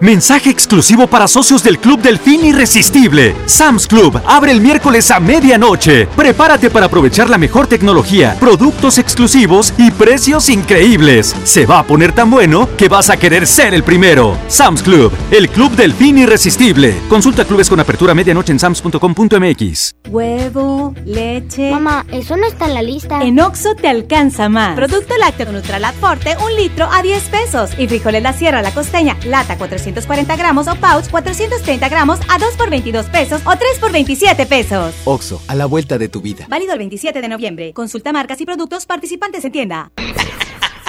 Mensaje 0.02 0.50
exclusivo 0.50 1.06
para 1.06 1.28
socios 1.28 1.62
del 1.62 1.78
Club 1.78 2.02
del 2.02 2.18
Fin 2.18 2.44
Irresistible. 2.44 3.36
Sam's 3.46 3.86
Club 3.86 4.20
abre 4.26 4.50
el 4.50 4.60
miércoles 4.60 5.12
a 5.12 5.20
medianoche. 5.20 6.08
Prepárate 6.16 6.70
para 6.70 6.86
aprovechar 6.86 7.30
la 7.30 7.38
mejor 7.38 7.68
tecnología, 7.68 8.36
productos 8.40 8.98
exclusivos 8.98 9.72
y 9.78 9.92
precios 9.92 10.48
increíbles. 10.48 11.36
Se 11.44 11.66
va 11.66 11.78
a 11.78 11.82
poner 11.84 12.10
tan 12.10 12.32
bueno 12.32 12.68
que 12.76 12.88
vas 12.88 13.10
a 13.10 13.16
querer 13.16 13.46
ser 13.46 13.74
el 13.74 13.84
primero. 13.84 14.36
Sam's 14.48 14.82
Club, 14.82 15.12
el 15.30 15.48
Club 15.48 15.70
del 15.76 15.92
Fin 15.92 16.18
Irresistible. 16.18 16.96
Consulta 17.08 17.44
clubes 17.44 17.68
con 17.68 17.78
apertura 17.78 18.12
medianoche 18.12 18.50
en 18.50 18.58
sams.com.mx. 18.58 19.94
Huevo, 20.08 20.94
leche. 21.04 21.70
Mamá, 21.70 22.06
eso 22.10 22.36
no 22.36 22.48
está 22.48 22.64
en 22.64 22.74
la 22.74 22.82
lista. 22.82 23.22
En 23.22 23.38
Oxo 23.38 23.76
te 23.76 23.86
alcanza 23.86 24.48
más. 24.48 24.74
Producto 24.74 25.16
lácteo 25.16 25.52
Nutralat 25.52 25.94
Forte, 25.94 26.36
un 26.44 26.56
litro 26.56 26.88
a 26.92 27.02
10 27.02 27.22
pesos. 27.28 27.70
Y 27.78 27.86
frijoles 27.86 28.24
La 28.24 28.32
Sierra, 28.32 28.62
La 28.62 28.72
Costeña, 28.72 29.16
lata 29.24 29.56
400 29.56 29.91
440 29.92 30.36
gramos 30.36 30.68
o 30.68 30.74
pouch 30.74 31.08
430 31.10 31.88
gramos 31.88 32.18
a 32.28 32.38
2 32.38 32.56
por 32.56 32.70
22 32.70 33.06
pesos 33.06 33.42
o 33.44 33.56
3 33.56 33.78
por 33.78 33.92
27 33.92 34.46
pesos. 34.46 34.94
Oxo, 35.04 35.42
a 35.48 35.54
la 35.54 35.66
vuelta 35.66 35.98
de 35.98 36.08
tu 36.08 36.20
vida. 36.20 36.46
Válido 36.48 36.72
el 36.72 36.78
27 36.78 37.20
de 37.20 37.28
noviembre. 37.28 37.72
Consulta 37.74 38.12
marcas 38.12 38.40
y 38.40 38.46
productos 38.46 38.86
participantes 38.86 39.44
en 39.44 39.52
tienda. 39.52 39.90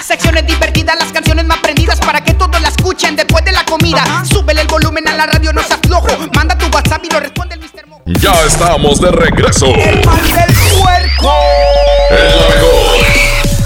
Secciones 0.01 0.45
divertidas, 0.45 0.97
las 0.99 1.11
canciones 1.13 1.45
más 1.45 1.59
prendidas 1.59 1.99
para 1.99 2.21
que 2.21 2.33
todos 2.33 2.61
la 2.61 2.67
escuchen 2.67 3.15
después 3.15 3.43
de 3.45 3.51
la 3.53 3.63
comida. 3.65 4.23
Súbele 4.25 4.61
el 4.61 4.67
volumen 4.67 5.07
a 5.07 5.15
la 5.15 5.25
radio, 5.25 5.53
no 5.53 5.63
se 5.63 5.73
aflojo. 5.73 6.07
Manda 6.35 6.57
tu 6.57 6.65
WhatsApp 6.67 7.03
y 7.05 7.09
lo 7.09 7.19
responde 7.19 7.55
el 7.55 7.61
Mr. 7.61 7.87
Mo. 7.87 8.01
Ya 8.05 8.33
estamos 8.45 8.99
de 8.99 9.11
regreso. 9.11 9.65
El 9.67 10.05
mal 10.05 10.21
del 10.21 10.55
puerco. 10.81 11.33
El 12.09 12.35
mejor. 12.49 13.05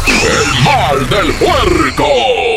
El 0.07 0.63
mal 0.63 1.09
del 1.09 1.33
puerco. 1.33 2.56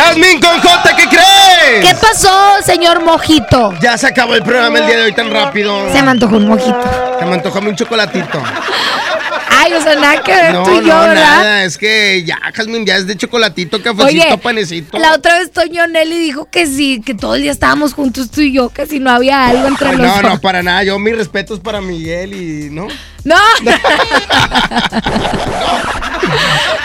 Jazmín 0.00 0.40
con 0.40 0.58
J, 0.60 0.96
¿qué 0.96 1.04
crees? 1.08 1.86
¿Qué 1.86 1.94
pasó, 1.94 2.62
señor 2.64 3.04
Mojito? 3.04 3.74
Ya 3.80 3.98
se 3.98 4.06
acabó 4.06 4.34
el 4.34 4.42
programa 4.42 4.78
el 4.78 4.86
día 4.86 4.96
de 4.96 5.02
hoy 5.04 5.12
tan 5.12 5.30
rápido. 5.30 5.92
Se 5.92 6.02
me 6.02 6.10
antojó 6.12 6.36
un 6.36 6.48
mojito. 6.48 7.16
Se 7.18 7.26
me 7.26 7.34
antojó 7.34 7.58
un 7.58 7.76
chocolatito. 7.76 8.42
Ay, 9.62 9.72
o 9.74 9.82
sea, 9.82 9.94
nada 9.96 10.22
que 10.22 10.32
ver 10.32 10.52
No, 10.54 10.62
tú 10.62 10.70
y 10.72 10.76
yo, 10.86 10.94
no, 10.94 11.00
¿verdad? 11.00 11.14
nada, 11.38 11.64
es 11.64 11.76
que 11.78 12.22
ya, 12.24 12.38
Jazmín, 12.54 12.86
ya 12.86 12.96
es 12.96 13.06
de 13.06 13.16
chocolatito, 13.16 13.82
cafecito, 13.82 14.26
Oye, 14.26 14.38
panecito. 14.38 14.98
La 14.98 15.12
otra 15.14 15.38
vez 15.38 15.50
Toño 15.52 15.86
Nelly 15.86 16.18
dijo 16.18 16.48
que 16.50 16.66
sí, 16.66 17.02
que 17.04 17.14
todo 17.14 17.34
el 17.34 17.42
día 17.42 17.52
estábamos 17.52 17.92
juntos 17.94 18.30
tú 18.30 18.40
y 18.40 18.52
yo, 18.52 18.70
que 18.70 18.86
si 18.86 19.00
no 19.00 19.10
había 19.10 19.46
algo 19.46 19.66
entre 19.68 19.88
Ay, 19.90 19.96
los 19.96 20.06
no, 20.06 20.14
dos. 20.14 20.22
no, 20.22 20.40
para 20.40 20.62
nada. 20.62 20.82
Yo 20.84 20.98
mis 20.98 21.16
respetos 21.16 21.60
para 21.60 21.80
Miguel 21.80 22.32
y, 22.34 22.70
¿no? 22.70 22.88
No. 23.24 23.36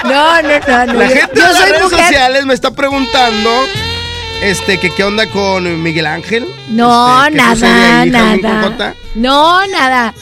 no, 0.03 0.41
no, 0.41 0.59
no, 0.67 0.85
no. 0.85 0.93
La 0.93 1.07
Yo- 1.07 1.15
gente 1.15 1.31
yo 1.35 1.41
de 1.41 1.53
las 1.53 1.57
soy 1.57 1.69
redes 1.71 1.83
mujer. 1.83 1.99
sociales 2.05 2.45
me 2.45 2.53
está 2.53 2.71
preguntando 2.71 3.49
este 4.41 4.77
que 4.79 4.89
qué 4.91 5.03
onda 5.03 5.27
con 5.27 5.81
Miguel 5.81 6.05
Ángel. 6.07 6.45
No, 6.69 7.25
Este, 7.25 7.37
¿qué 7.37 7.49
sucede 7.51 8.05
nada, 8.07 8.35
nada. 8.37 8.95
No, 9.15 9.65
nada. 9.67 10.13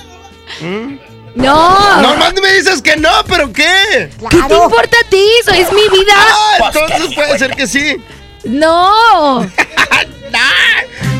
¿Mm? 0.62 0.96
No. 1.36 2.02
Nomás 2.02 2.34
me 2.42 2.54
dices 2.54 2.82
que 2.82 2.96
no, 2.96 3.10
pero 3.28 3.52
¿qué? 3.52 4.10
¿Qué 4.30 4.38
te 4.48 4.56
importa 4.56 4.98
a 5.06 5.10
ti? 5.10 5.24
Eso 5.42 5.52
es 5.52 5.72
mi 5.72 5.82
vida. 5.90 6.14
Ah, 6.16 6.72
entonces 6.74 7.16
puede 7.16 7.40
ser 7.40 7.56
que 7.56 7.68
sí. 7.68 7.98
No. 8.44 9.42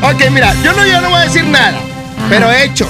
Ok, 0.02 0.28
mira, 0.30 0.52
yo 0.62 0.72
no, 0.74 0.84
yo 0.84 1.00
no 1.00 1.08
voy 1.08 1.20
a 1.20 1.24
decir 1.24 1.44
nada, 1.44 1.78
pero 2.28 2.52
hechos. 2.52 2.88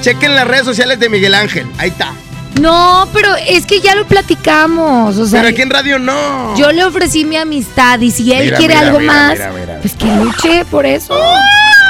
Chequen 0.00 0.34
las 0.34 0.46
redes 0.46 0.64
sociales 0.64 0.98
de 0.98 1.08
Miguel 1.10 1.34
Ángel. 1.34 1.66
Ahí 1.76 1.90
está. 1.90 2.12
No, 2.60 3.06
pero 3.12 3.34
es 3.46 3.66
que 3.66 3.80
ya 3.80 3.94
lo 3.94 4.06
platicamos. 4.06 5.18
O 5.18 5.26
sea, 5.26 5.40
pero 5.40 5.52
aquí 5.52 5.60
en 5.62 5.70
radio 5.70 5.98
no. 5.98 6.56
yo 6.56 6.72
le 6.72 6.84
ofrecí 6.84 7.24
mi 7.24 7.36
amistad 7.36 8.00
y 8.00 8.10
si 8.12 8.32
él 8.32 8.44
Mira, 8.44 8.56
quiere 8.56 8.74
mira, 8.76 8.86
algo 8.86 9.00
mira, 9.00 9.12
más, 9.12 9.32
mira, 9.34 9.52
mira. 9.52 9.78
pues 9.80 9.94
que 9.94 10.06
luche 10.06 10.64
por 10.66 10.86
eso. 10.86 11.20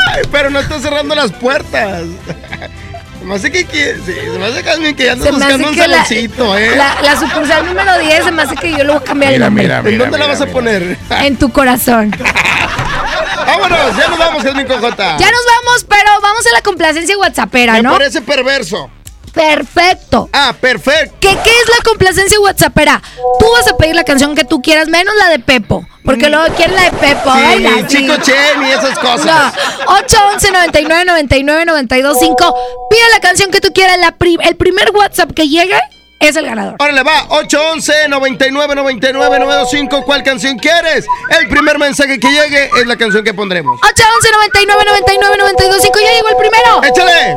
Ay, 0.08 0.22
pero 0.32 0.50
no 0.50 0.58
está 0.58 0.80
cerrando 0.80 1.14
las 1.14 1.30
puertas. 1.32 2.02
Se 3.24 3.28
me 3.28 3.36
hace 3.36 3.50
que, 3.50 3.64
que- 3.64 3.94
sí, 4.04 4.12
se 4.12 4.38
me 4.38 4.44
hace 4.44 4.62
Jazmín, 4.62 4.94
que 4.94 5.06
ya 5.06 5.12
andas 5.12 5.32
me 5.32 5.38
buscando 5.38 5.68
un 5.70 5.74
saloncito, 5.74 6.58
¿eh? 6.58 6.76
la, 6.76 7.00
la 7.00 7.18
sucursal 7.18 7.64
número 7.64 7.98
10 7.98 8.22
se 8.22 8.30
me 8.30 8.42
hace 8.42 8.54
que 8.54 8.70
yo 8.72 8.76
le 8.78 8.84
voy 8.88 8.96
a 8.96 9.00
cambiar 9.00 9.32
el 9.32 9.40
nombre. 9.40 9.64
¿En 9.64 9.96
dónde 9.98 10.18
la 10.18 10.26
vas 10.26 10.42
a 10.42 10.46
poner? 10.46 10.98
En 11.08 11.36
tu 11.38 11.50
corazón. 11.50 12.10
Vámonos, 13.46 13.96
ya 13.96 14.08
nos 14.08 14.18
vamos, 14.18 14.42
Jazmín 14.42 14.66
Cojota. 14.66 15.16
Ya 15.16 15.30
nos 15.30 15.40
vamos, 15.46 15.86
pero 15.88 16.10
vamos 16.20 16.46
a 16.46 16.52
la 16.52 16.60
complacencia 16.60 17.16
whatsappera, 17.16 17.72
Me 17.74 17.82
¿no? 17.82 17.92
parece 17.92 18.20
perverso. 18.20 18.90
Perfecto. 19.34 20.28
Ah, 20.32 20.54
perfecto. 20.58 21.16
¿Qué, 21.20 21.28
¿Qué 21.28 21.50
es 21.50 21.68
la 21.68 21.84
complacencia 21.84 22.38
whatsappera? 22.40 23.02
Tú 23.38 23.46
vas 23.52 23.66
a 23.68 23.76
pedir 23.76 23.94
la 23.94 24.04
canción 24.04 24.34
que 24.34 24.44
tú 24.44 24.62
quieras, 24.62 24.88
menos 24.88 25.14
la 25.16 25.28
de 25.30 25.38
Pepo. 25.40 25.84
Porque 26.04 26.28
luego 26.28 26.54
quieren 26.54 26.76
la 26.76 26.84
de 26.84 26.92
Pepo. 26.92 27.30
Mm. 27.30 27.38
Sí, 27.38 27.44
ay, 27.46 27.60
la- 27.60 27.86
Chico 27.86 28.16
Chen 28.22 28.62
y 28.66 28.70
esas 28.72 28.98
cosas. 28.98 29.26
No. 29.26 29.94
811 29.96 30.50
99 30.52 31.04
99 31.04 31.64
92 31.66 32.16
5. 32.20 32.54
Pide 32.90 33.00
la 33.12 33.20
canción 33.20 33.50
que 33.50 33.60
tú 33.60 33.72
quieras. 33.72 33.98
La 33.98 34.12
pri- 34.12 34.38
el 34.42 34.56
primer 34.56 34.90
WhatsApp 34.94 35.32
que 35.34 35.48
llegue 35.48 35.78
es 36.20 36.36
el 36.36 36.46
ganador. 36.46 36.76
Órale, 36.78 37.02
va, 37.02 37.24
811 37.30 38.08
99 38.08 38.74
99 38.76 39.38
925 39.40 40.04
¿Cuál 40.04 40.22
canción 40.22 40.58
quieres? 40.58 41.06
El 41.40 41.48
primer 41.48 41.78
mensaje 41.78 42.20
que 42.20 42.28
llegue 42.28 42.70
es 42.80 42.86
la 42.86 42.96
canción 42.96 43.24
que 43.24 43.34
pondremos. 43.34 43.80
811 43.82 44.30
99 44.32 44.82
99 44.86 45.36
92 45.38 45.82
5. 45.82 45.98
Ya 46.00 46.12
llegó 46.12 46.28
el 46.28 46.36
primero. 46.36 46.82
¡Échale! 46.84 47.36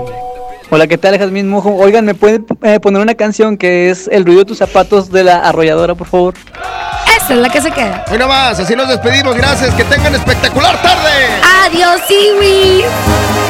Hola, 0.69 0.85
¿qué 0.87 0.97
tal, 0.97 1.17
Jazmín 1.17 1.47
Mojo? 1.47 1.73
Oigan, 1.75 2.03
¿me 2.03 2.13
pueden 2.13 2.45
eh, 2.61 2.81
poner 2.81 3.01
una 3.01 3.15
canción 3.15 3.55
que 3.57 3.89
es 3.89 4.09
El 4.11 4.25
ruido 4.25 4.39
de 4.39 4.45
tus 4.45 4.57
zapatos 4.57 5.09
de 5.11 5.23
la 5.23 5.37
arrolladora, 5.39 5.95
por 5.95 6.07
favor? 6.07 6.33
Esa 7.15 7.33
es 7.33 7.39
la 7.39 7.49
que 7.49 7.61
se 7.61 7.71
queda. 7.71 8.03
Hoy 8.11 8.17
nada 8.17 8.27
más, 8.27 8.59
así 8.59 8.75
nos 8.75 8.89
despedimos. 8.89 9.33
Gracias, 9.35 9.73
que 9.75 9.85
tengan 9.85 10.13
espectacular 10.13 10.81
tarde. 10.81 11.29
Adiós, 11.63 12.01
Iwi. 12.09 13.46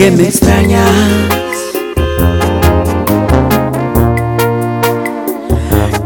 Que 0.00 0.10
me 0.10 0.28
extrañas. 0.28 0.90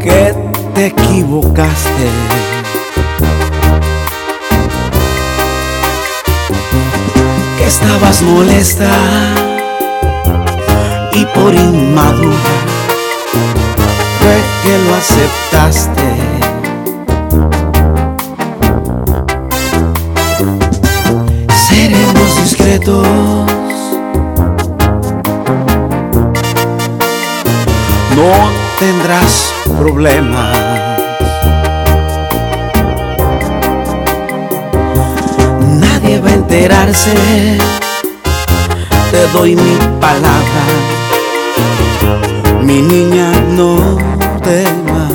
Que 0.01 0.35
te 0.75 0.87
equivocaste. 0.87 2.09
Que 7.57 7.67
estabas 7.67 8.21
molesta 8.23 8.91
y 11.13 11.25
por 11.27 11.55
inmadura 11.55 12.55
fue 14.19 14.37
que 14.65 14.75
lo 14.87 14.95
aceptaste. 14.97 16.09
Seremos 21.69 22.43
discretos. 22.43 23.54
No 28.25 28.51
tendrás 28.79 29.53
problemas. 29.79 30.57
Nadie 35.79 36.21
va 36.21 36.31
a 36.31 36.33
enterarse. 36.33 37.15
Te 39.11 39.29
doy 39.35 39.57
mi 39.57 39.77
palabra. 40.01 40.63
Mi 42.63 42.81
niña, 42.81 43.31
no 43.51 43.77
temas. 44.43 45.13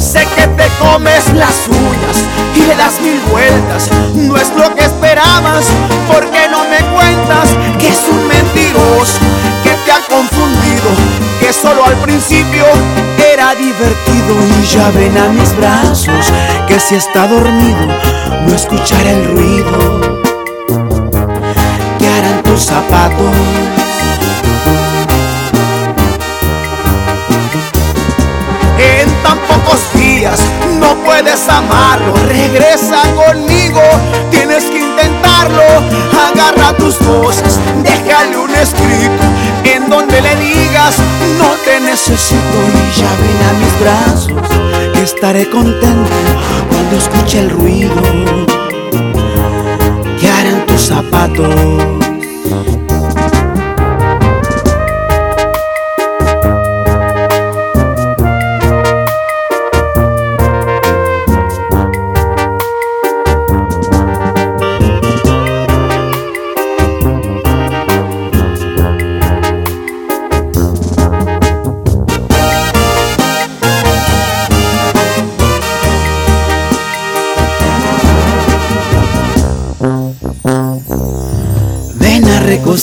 Sé 0.00 0.26
que 0.34 0.46
te 0.56 0.68
comes 0.80 1.22
las 1.34 1.68
uñas 1.68 2.16
y 2.56 2.60
le 2.60 2.76
das 2.76 2.98
mil 3.02 3.20
vueltas. 3.30 3.90
No 4.14 4.38
es 4.38 4.50
lo 4.56 4.74
que 4.74 4.86
esperabas, 4.86 5.66
porque 6.08 6.48
no 6.50 6.60
me 6.64 6.78
cuentas 6.94 7.50
que 7.78 7.88
es 7.88 8.00
un 8.10 8.26
que 9.62 9.70
te 9.84 9.92
ha 9.92 10.00
confundido. 10.08 10.90
Que 11.40 11.52
solo 11.52 11.84
al 11.84 11.96
principio 11.96 12.64
era 13.32 13.54
divertido 13.54 14.34
y 14.60 14.66
ya 14.66 14.90
ven 14.90 15.16
a 15.18 15.28
mis 15.28 15.56
brazos 15.56 16.26
que 16.68 16.78
si 16.78 16.94
está 16.96 17.26
dormido 17.26 17.86
no 18.46 18.54
escuchará 18.54 19.10
el 19.10 19.24
ruido 19.28 20.22
que 21.98 22.08
harán 22.08 22.42
tus 22.42 22.62
zapatos. 22.62 23.32
En 28.78 29.08
tan 29.22 29.38
pocos 29.40 29.80
días 29.94 30.40
no 30.80 30.94
puedes 31.04 31.48
amarlo. 31.48 32.14
Regresa 32.26 33.02
conmigo, 33.14 33.80
tienes 34.30 34.64
que 34.64 34.91
Agarra 35.42 36.76
tus 36.76 36.94
cosas, 36.96 37.58
déjale 37.82 38.36
un 38.36 38.50
escrito 38.54 39.24
en 39.64 39.88
donde 39.88 40.20
le 40.20 40.36
digas 40.36 40.96
no 41.38 41.50
te 41.64 41.80
necesito 41.80 42.58
y 42.74 43.00
ya 43.00 43.10
ven 43.20 43.40
a 43.48 43.52
mis 43.58 43.80
brazos. 43.80 45.02
Estaré 45.02 45.48
contento 45.50 46.10
cuando 46.70 46.96
escuche 46.96 47.40
el 47.40 47.50
ruido 47.50 48.02
que 50.20 50.28
harán 50.28 50.64
tus 50.66 50.80
zapatos. 50.82 52.01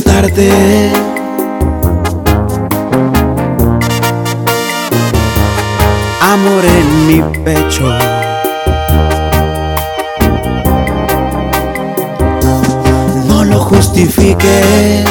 A 0.06 0.22
recostarte. 0.22 0.92
Amor 6.22 6.66
en 6.66 7.08
mi 7.08 7.22
pecho. 7.44 7.92
No 13.28 13.44
lo 13.46 13.60
justifiques 13.60 15.06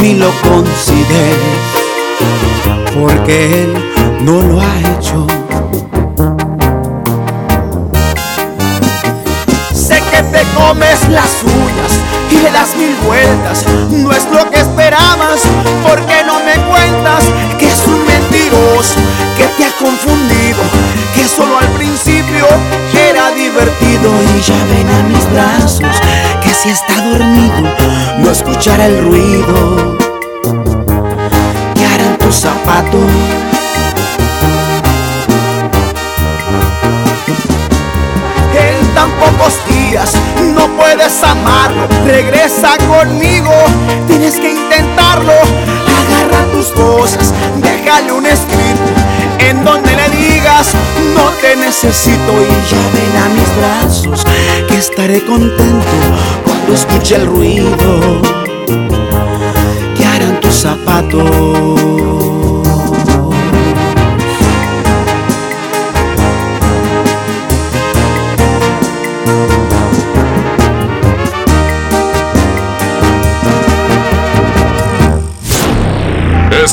ni 0.00 0.14
lo 0.14 0.30
consideres, 0.42 1.62
porque 2.94 3.62
él 3.62 3.72
no 4.24 4.42
lo 4.42 4.60
ha 4.60 4.80
hecho. 4.80 5.26
Sé 9.72 10.02
que 10.10 10.22
te 10.22 10.42
comes 10.56 11.08
las 11.08 11.42
uñas 11.44 11.65
y 12.30 12.38
le 12.38 12.50
das 12.50 12.74
mil 12.76 12.94
vueltas. 13.04 13.64
No 13.90 14.12
es 14.12 14.24
lo 14.30 14.50
que 14.50 14.60
esperabas, 14.60 15.40
porque 15.82 16.22
no 16.24 16.40
me 16.40 16.54
cuentas 16.66 17.24
que 17.58 17.66
es 17.68 17.86
un 17.86 18.04
mentiroso 18.06 19.00
que 19.36 19.44
te 19.56 19.66
ha 19.66 19.72
confundido. 19.78 20.62
Que 21.14 21.26
solo 21.28 21.58
al 21.58 21.68
principio 21.68 22.46
era 22.92 23.30
divertido 23.30 24.10
y 24.36 24.40
ya 24.40 24.64
ven 24.70 24.88
a 24.88 25.02
mis 25.04 25.32
brazos 25.32 25.96
que 26.42 26.54
si 26.54 26.68
está 26.68 26.94
dormido 27.02 27.74
no 28.18 28.30
escuchará 28.30 28.86
el 28.86 29.02
ruido 29.04 29.96
que 31.74 31.84
harán 31.84 32.18
tus 32.18 32.36
zapatos. 32.36 33.45
Pocos 39.20 39.54
días 39.68 40.12
no 40.54 40.68
puedes 40.76 41.22
amarlo. 41.22 41.86
Regresa 42.04 42.76
conmigo, 42.88 43.52
tienes 44.06 44.34
que 44.34 44.52
intentarlo. 44.52 45.32
Agarra 45.32 46.44
tus 46.52 46.66
cosas, 46.68 47.32
déjale 47.56 48.12
un 48.12 48.26
escrito 48.26 49.06
en 49.38 49.64
donde 49.64 49.94
le 49.94 50.08
digas 50.10 50.72
no 51.14 51.30
te 51.40 51.56
necesito 51.56 52.32
y 52.42 52.70
ya 52.70 52.82
ven 52.94 53.16
a 53.22 53.28
mis 53.28 53.56
brazos 53.56 54.24
que 54.68 54.76
estaré 54.76 55.20
contento 55.24 55.86
cuando 56.44 56.74
escuche 56.74 57.16
el 57.16 57.26
ruido 57.26 57.76
que 59.96 60.04
harán 60.04 60.40
tus 60.40 60.54
zapatos. 60.54 62.15